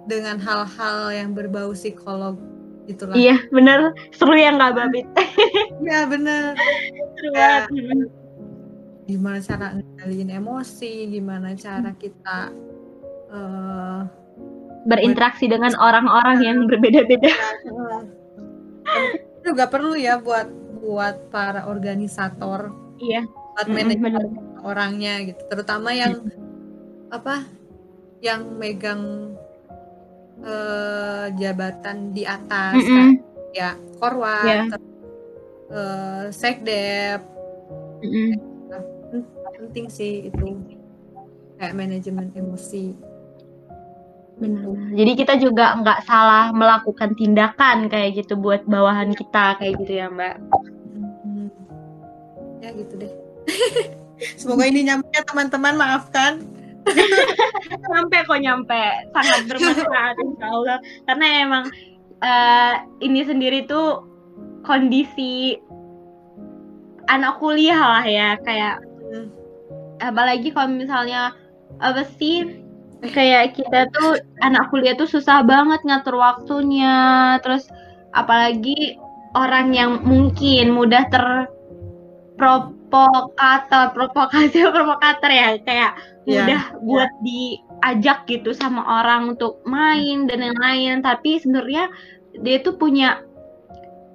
[0.08, 2.40] dengan hal-hal yang berbau psikolog
[2.88, 5.06] itulah iya bener seru ya nggak babit?
[5.84, 6.56] Iya bener
[7.16, 8.08] seru banget.
[9.08, 12.52] gimana cara ngendaliin emosi gimana cara kita
[13.32, 14.08] uh,
[14.88, 17.32] berinteraksi ber dengan orang-orang yang berbeda-beda
[18.88, 19.02] ya,
[19.44, 20.48] juga perlu ya buat
[20.80, 22.72] buat para organisator.
[22.98, 23.26] Iya.
[23.28, 24.24] Buat manajer
[24.62, 25.42] orangnya gitu.
[25.50, 26.22] Terutama yang
[27.08, 27.44] apa
[28.18, 29.34] yang megang
[30.42, 32.96] uh, jabatan di atas mm -hmm.
[32.96, 33.08] kan
[33.54, 34.66] ya korwat yeah.
[35.70, 37.20] uh, sekdep.
[38.02, 38.30] Mm -hmm.
[39.58, 40.54] penting sih itu
[41.58, 42.94] kayak manajemen emosi
[44.38, 44.94] Benar.
[44.94, 50.06] Jadi kita juga nggak salah melakukan tindakan kayak gitu buat bawahan kita kayak gitu ya
[50.06, 50.36] Mbak.
[51.26, 51.48] Hmm.
[52.62, 53.12] Ya gitu deh.
[54.40, 56.46] Semoga ini nyampe ya teman-teman maafkan.
[57.92, 58.82] nyampe kok nyampe
[59.12, 61.64] sangat bermanfaat insya Allah karena emang
[62.24, 62.74] uh,
[63.04, 64.08] ini sendiri tuh
[64.64, 65.60] kondisi
[67.08, 69.28] anak kuliah lah ya kayak hmm.
[70.00, 71.36] apalagi kalau misalnya
[71.80, 72.64] apa sih
[73.02, 77.38] kayak kita tuh anak kuliah tuh susah banget ngatur waktunya.
[77.42, 77.68] Terus
[78.10, 78.98] apalagi
[79.38, 85.58] orang yang mungkin mudah terprovokator provokasi provokator ya.
[85.62, 85.94] Kayak
[86.26, 86.42] yeah.
[86.42, 90.98] mudah buat diajak gitu sama orang untuk main dan lain-lain.
[91.02, 91.88] Tapi sebenarnya
[92.42, 93.22] dia tuh punya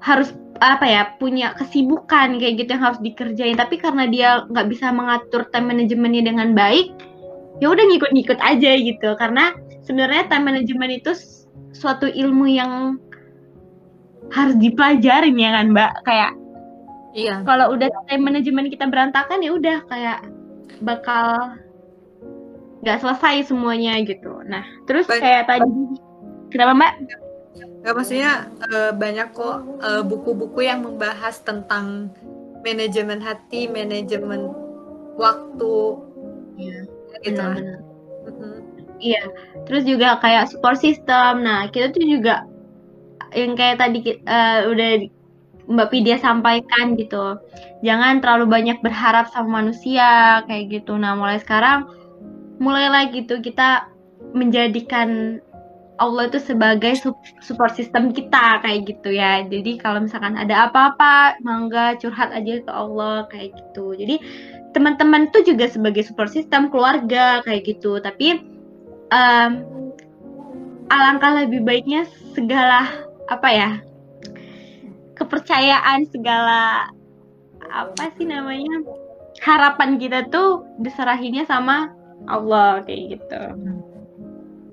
[0.03, 3.55] harus apa ya punya kesibukan kayak gitu yang harus dikerjain.
[3.55, 7.12] Tapi karena dia nggak bisa mengatur time manajemennya dengan baik
[7.61, 9.09] ya udah ngikut-ngikut aja gitu.
[9.19, 9.53] Karena
[9.85, 11.11] sebenarnya time management itu
[11.75, 12.71] suatu ilmu yang
[14.31, 15.91] harus dipelajarin ya kan mbak?
[16.07, 16.31] Kayak
[17.13, 17.43] iya.
[17.43, 20.19] kalau udah time management kita berantakan ya udah kayak
[20.81, 21.53] bakal
[22.81, 24.41] nggak selesai semuanya gitu.
[24.47, 25.21] Nah terus Baik.
[25.21, 25.69] kayak tadi
[26.49, 26.93] kenapa mbak?
[27.83, 32.15] Gak maksudnya uh, banyak kok uh, buku-buku yang membahas tentang
[32.63, 34.55] manajemen hati, manajemen
[35.19, 35.99] waktu,
[36.55, 36.92] yeah
[37.23, 37.79] gitu benar,
[39.03, 39.23] iya
[39.67, 41.43] terus juga kayak support system.
[41.43, 42.47] Nah kita tuh juga
[43.35, 44.89] yang kayak tadi uh, udah
[45.63, 47.39] Mbak Pidia sampaikan gitu.
[47.83, 50.95] Jangan terlalu banyak berharap sama manusia kayak gitu.
[50.99, 51.87] Nah mulai sekarang
[52.59, 53.91] mulailah gitu kita
[54.35, 55.39] menjadikan
[56.01, 56.97] Allah itu sebagai
[57.39, 59.45] support system kita kayak gitu ya.
[59.45, 63.93] Jadi kalau misalkan ada apa-apa, mangga curhat aja ke Allah kayak gitu.
[63.95, 64.19] Jadi
[64.73, 68.01] teman-teman tuh juga sebagai support system keluarga kayak gitu.
[68.01, 68.41] Tapi
[69.13, 69.51] um,
[70.89, 72.89] alangkah lebih baiknya segala
[73.31, 73.71] apa ya
[75.15, 76.89] kepercayaan segala
[77.71, 78.83] apa sih namanya
[79.41, 81.93] harapan kita tuh diserahinnya sama
[82.27, 83.43] Allah kayak gitu.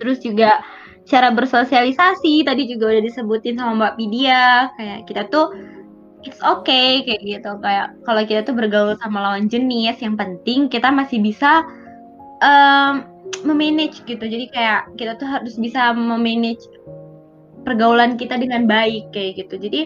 [0.01, 0.65] Terus juga
[1.09, 5.51] cara bersosialisasi tadi juga udah disebutin sama Mbak Pidia kayak kita tuh
[6.25, 7.51] it's okay kayak gitu.
[7.61, 11.65] Kayak kalau kita tuh bergaul sama lawan jenis yang penting kita masih bisa
[12.45, 13.05] um,
[13.45, 14.21] memanage gitu.
[14.21, 16.65] Jadi kayak kita tuh harus bisa memanage
[17.65, 19.61] pergaulan kita dengan baik kayak gitu.
[19.61, 19.81] Jadi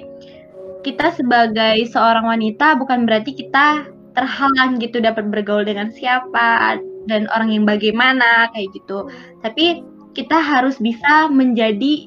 [0.84, 6.78] kita sebagai seorang wanita bukan berarti kita terhalang gitu dapat bergaul dengan siapa
[7.10, 9.10] dan orang yang bagaimana kayak gitu.
[9.42, 9.82] Tapi
[10.14, 12.06] kita harus bisa menjadi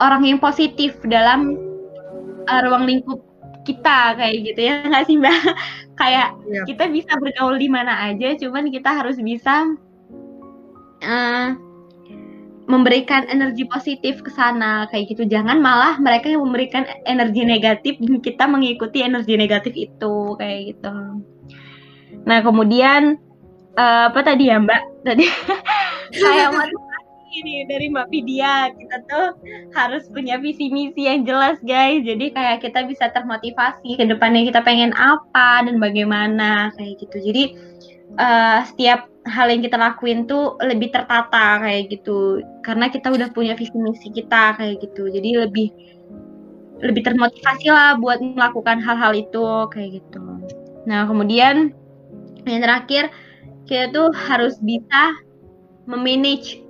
[0.00, 1.65] orang yang positif dalam
[2.46, 3.20] uh, ruang lingkup
[3.66, 5.34] kita kayak gitu ya nggak sih mbak
[6.00, 6.46] kayak yep.
[6.46, 6.62] Iya.
[6.70, 9.74] kita bisa bergaul di mana aja cuman kita harus bisa
[11.02, 11.48] uh,
[12.66, 18.18] memberikan energi positif ke sana kayak gitu jangan malah mereka yang memberikan energi negatif dan
[18.18, 20.96] kita mengikuti energi negatif itu kayak gitu
[22.26, 23.18] nah kemudian
[23.78, 25.26] uh, apa tadi ya mbak tadi
[26.22, 26.50] kayak
[27.36, 29.26] ini dari Mbak Pidia kita tuh
[29.76, 32.02] harus punya visi misi yang jelas guys.
[32.02, 37.16] Jadi kayak kita bisa termotivasi ke depannya kita pengen apa dan bagaimana kayak gitu.
[37.20, 37.44] Jadi
[38.16, 42.40] uh, setiap hal yang kita lakuin tuh lebih tertata kayak gitu.
[42.64, 45.12] Karena kita udah punya visi misi kita kayak gitu.
[45.12, 45.68] Jadi lebih
[46.80, 50.20] lebih termotivasi lah buat melakukan hal-hal itu kayak gitu.
[50.84, 51.72] Nah kemudian
[52.46, 53.08] yang terakhir
[53.66, 55.16] kita tuh harus bisa
[55.88, 56.65] memanage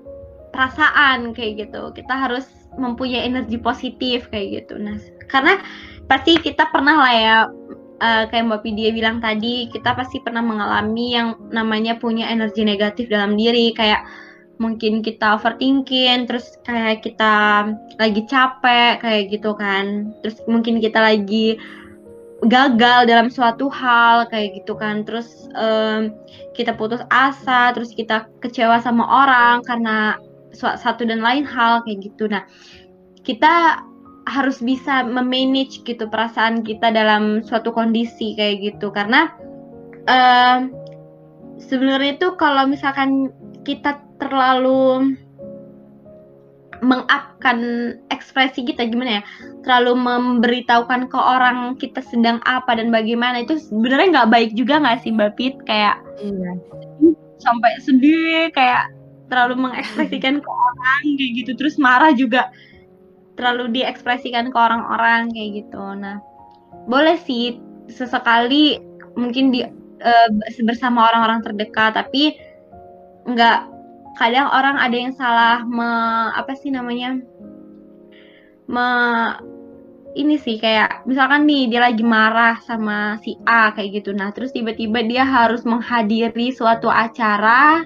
[0.57, 1.93] perasaan kayak gitu.
[1.93, 2.49] Kita harus
[2.81, 4.81] mempunyai energi positif kayak gitu.
[4.81, 4.97] Nah
[5.29, 5.61] karena
[6.09, 7.37] pasti kita pernah lah ya
[8.01, 13.13] uh, kayak Mbak Pidia bilang tadi kita pasti pernah mengalami yang namanya punya energi negatif
[13.13, 13.77] dalam diri.
[13.77, 14.05] Kayak
[14.57, 17.69] mungkin kita overthinking terus kayak kita
[18.01, 20.17] lagi capek kayak gitu kan.
[20.25, 21.61] Terus mungkin kita lagi
[22.45, 25.05] gagal dalam suatu hal kayak gitu kan.
[25.05, 26.13] Terus um,
[26.57, 30.17] kita putus asa terus kita kecewa sama orang karena
[30.57, 32.27] satu dan lain hal kayak gitu.
[32.27, 32.49] Nah,
[33.23, 33.85] kita
[34.27, 39.31] harus bisa memanage gitu perasaan kita dalam suatu kondisi kayak gitu karena
[40.11, 40.67] uh,
[41.63, 43.31] sebenarnya itu kalau misalkan
[43.63, 45.15] kita terlalu
[46.85, 47.59] mengapkan
[48.13, 49.23] ekspresi kita gimana ya
[49.65, 55.01] terlalu memberitahukan ke orang kita sedang apa dan bagaimana itu sebenarnya nggak baik juga nggak
[55.01, 56.53] sih mbak Pit kayak iya.
[57.41, 58.93] sampai sedih kayak
[59.27, 61.51] terlalu mengekspresikan ke orang kayak gitu.
[61.59, 62.51] Terus marah juga
[63.37, 65.85] terlalu diekspresikan ke orang-orang kayak gitu.
[65.95, 66.19] Nah
[66.87, 67.59] boleh sih
[67.91, 68.81] sesekali
[69.15, 70.29] mungkin di uh,
[70.67, 72.37] bersama orang-orang terdekat tapi
[73.27, 73.61] nggak
[74.17, 75.89] kadang orang ada yang salah me,
[76.33, 77.21] apa sih namanya
[78.67, 78.89] me
[80.17, 84.17] ini sih kayak misalkan nih dia lagi marah sama si A kayak gitu.
[84.17, 87.85] Nah terus tiba-tiba dia harus menghadiri suatu acara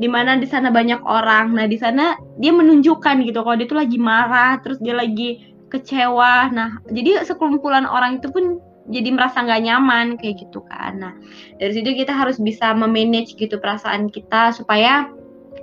[0.00, 1.56] di mana di sana banyak orang.
[1.56, 6.52] Nah, di sana dia menunjukkan gitu kalau dia tuh lagi marah, terus dia lagi kecewa.
[6.52, 10.98] Nah, jadi sekumpulan orang itu pun jadi merasa nggak nyaman kayak gitu kan.
[10.98, 11.14] Nah,
[11.62, 15.08] dari situ kita harus bisa memanage gitu perasaan kita supaya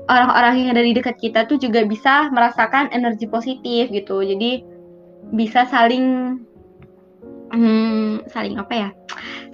[0.09, 4.23] orang-orang yang ada di dekat kita tuh juga bisa merasakan energi positif gitu.
[4.23, 4.63] Jadi
[5.36, 6.39] bisa saling
[7.51, 8.89] hmm, saling apa ya?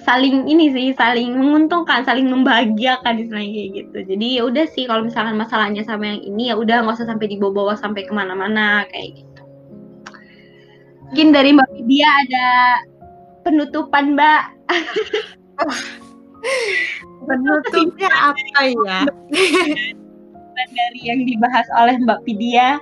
[0.06, 3.98] saling ini sih saling menguntungkan saling membahagiakan istilahnya kayak gitu.
[4.14, 7.26] Jadi ya udah sih kalau misalkan masalahnya sama yang ini ya udah nggak usah sampai
[7.34, 9.42] dibawa-bawa sampai ke mana-mana kayak gitu.
[11.10, 12.48] Mungkin dari mbak Vidya ada
[13.42, 14.54] penutupan mbak?
[17.26, 19.00] Penutupnya apa ya?
[20.56, 22.78] Dari yang dibahas oleh mbak Vidya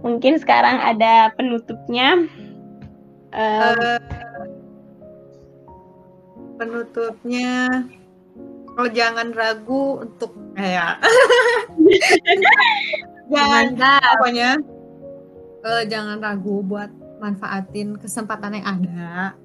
[0.00, 2.24] mungkin sekarang ada penutupnya.
[3.32, 4.31] Um, uh,
[6.56, 7.86] penutupnya.
[8.72, 10.96] Kalau jangan ragu untuk kayak
[13.32, 13.64] jangan
[14.16, 14.50] pokoknya
[15.60, 16.88] uh, jangan ragu buat
[17.20, 19.36] manfaatin kesempatan yang ada.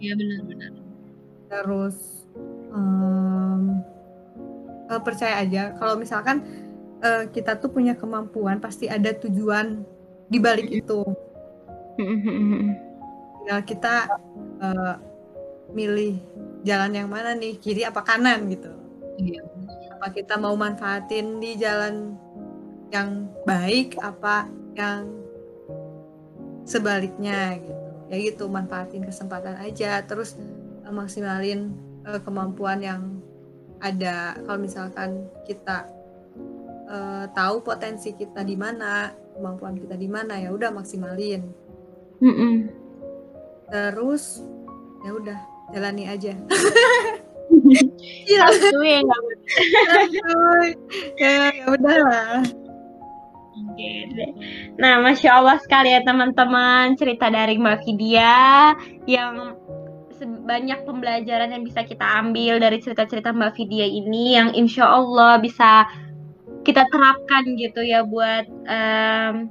[0.00, 0.82] Iya benar-benar
[1.52, 2.24] terus
[2.72, 3.84] um,
[4.88, 6.40] uh, percaya aja kalau misalkan
[7.04, 9.84] uh, kita tuh punya kemampuan pasti ada tujuan
[10.32, 11.04] di balik itu.
[13.44, 14.08] Tinggal kita
[14.64, 14.96] uh,
[15.72, 16.20] milih
[16.62, 17.58] jalan yang mana nih?
[17.58, 18.72] Kiri apa kanan gitu.
[19.20, 19.44] Iya.
[19.92, 22.18] apa kita mau manfaatin di jalan
[22.90, 25.06] yang baik apa yang
[26.66, 27.82] sebaliknya gitu.
[28.12, 30.02] Ya gitu manfaatin kesempatan aja.
[30.04, 30.36] Terus
[30.84, 31.72] uh, maksimalin
[32.08, 33.02] uh, kemampuan yang
[33.78, 34.36] ada.
[34.42, 35.86] Kalau misalkan kita
[36.90, 41.42] uh, tahu potensi kita di mana kemampuan kita di mana ya udah maksimalin.
[42.22, 42.54] Mm -mm.
[43.66, 44.46] terus
[45.02, 46.32] ya udah jalani aja.
[48.24, 48.98] Ya ya
[51.20, 52.48] ya, ya udahlah.
[54.80, 58.72] Nah, masya Allah sekali ya teman-teman cerita dari Mbak Vidya
[59.04, 59.56] yang
[60.22, 65.86] banyak pembelajaran yang bisa kita ambil dari cerita-cerita Mbak Vidya ini yang insya Allah bisa
[66.62, 69.50] kita terapkan gitu ya buat um,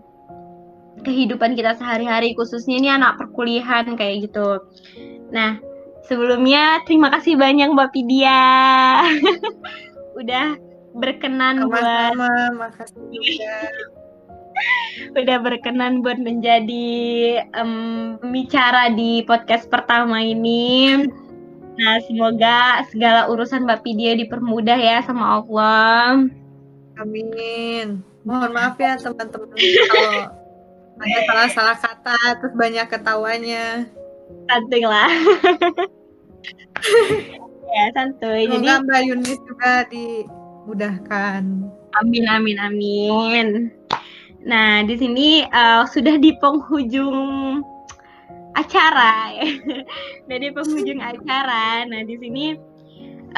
[1.03, 4.63] kehidupan kita sehari-hari khususnya ini anak perkuliahan kayak gitu.
[5.31, 5.59] Nah,
[6.11, 8.43] sebelumnya terima kasih banyak Mbak Vidya
[10.19, 10.59] udah
[10.91, 13.55] berkenan Sama-sama, buat makasih juga.
[15.23, 16.99] udah berkenan buat menjadi
[17.55, 21.07] um, bicara di podcast pertama ini.
[21.79, 26.27] Nah, semoga segala urusan Mbak Pidia dipermudah ya sama Allah.
[26.99, 28.03] Amin.
[28.27, 29.55] Mohon maaf ya teman-teman
[29.89, 30.29] kalau
[31.01, 33.87] ada salah-salah kata terus banyak ketawanya.
[34.45, 35.09] Santuy lah.
[37.75, 38.45] ya, santuy.
[38.47, 41.43] Semoga Jadi Mbak Yunis juga dimudahkan.
[41.99, 43.47] Amin amin amin.
[44.41, 47.61] Nah, di sini uh, sudah di penghujung
[48.57, 49.47] acara ya.
[50.25, 51.85] Dari penghujung acara.
[51.85, 52.57] Nah, di sini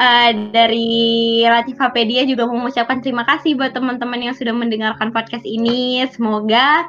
[0.00, 6.06] uh, dari Latifapedia juga mengucapkan terima kasih buat teman-teman yang sudah mendengarkan podcast ini.
[6.08, 6.88] Semoga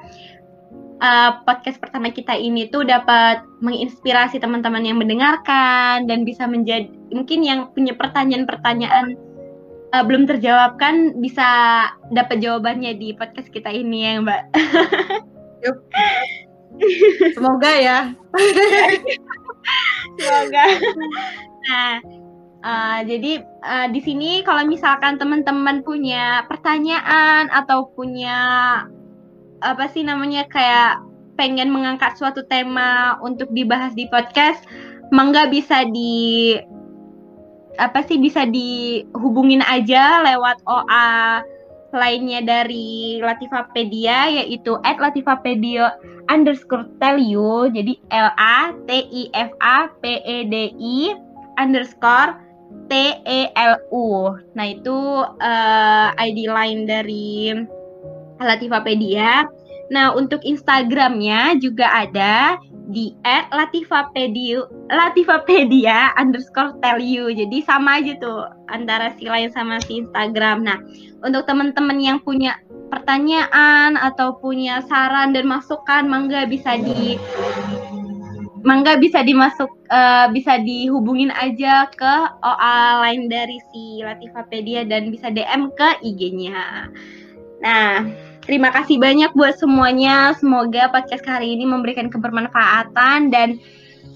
[1.02, 7.44] uh, podcast pertama kita ini tuh dapat menginspirasi teman-teman yang mendengarkan dan bisa menjadi mungkin
[7.44, 9.16] yang punya pertanyaan-pertanyaan
[9.96, 11.48] uh, belum terjawabkan bisa
[12.12, 14.44] dapat jawabannya di podcast kita ini ya Mbak.
[15.66, 15.78] Yuk.
[17.36, 18.00] Semoga ya.
[20.20, 20.64] Semoga.
[21.66, 21.94] Nah,
[22.62, 28.38] uh, jadi uh, di sini kalau misalkan teman-teman punya pertanyaan atau punya
[29.64, 31.04] apa sih namanya kayak
[31.36, 34.64] pengen mengangkat suatu tema untuk dibahas di podcast,
[35.12, 36.56] mangga bisa di
[37.76, 41.44] apa sih bisa dihubungin aja lewat OA
[41.96, 45.96] lainnya dari Latifapedia yaitu at Latifapedia
[46.32, 47.72] underscore tell you.
[47.72, 51.00] Jadi L A T I F A P E D I
[51.60, 52.36] underscore
[52.92, 52.94] T
[53.24, 54.36] E L U.
[54.56, 54.98] Nah itu
[55.40, 57.56] uh, eh, ID line dari
[58.42, 59.46] Latifapedia
[59.94, 62.58] nah untuk Instagramnya juga ada
[62.90, 64.62] di at latifapedia
[64.94, 67.34] latifapedia underscore tell you.
[67.34, 70.66] Jadi sama aja tuh antara si lain sama si Instagram.
[70.66, 70.78] Nah
[71.26, 72.58] untuk teman-teman yang punya
[72.94, 77.18] pertanyaan atau punya saran dan masukan mangga bisa di
[78.66, 85.30] mangga bisa dimasuk uh, bisa dihubungin aja ke OA lain dari si Latifapedia dan bisa
[85.30, 86.90] DM ke IG-nya.
[87.66, 88.06] Nah,
[88.46, 90.38] Terima kasih banyak buat semuanya.
[90.38, 93.58] Semoga podcast hari ini memberikan kebermanfaatan dan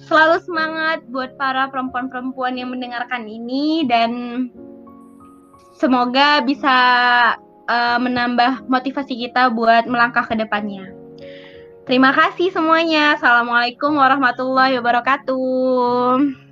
[0.06, 4.12] selalu semangat buat para perempuan-perempuan yang mendengarkan ini dan
[5.74, 6.78] semoga bisa
[7.66, 10.94] uh, menambah motivasi kita buat melangkah ke depannya.
[11.90, 13.18] Terima kasih semuanya.
[13.18, 16.49] Assalamualaikum warahmatullahi wabarakatuh.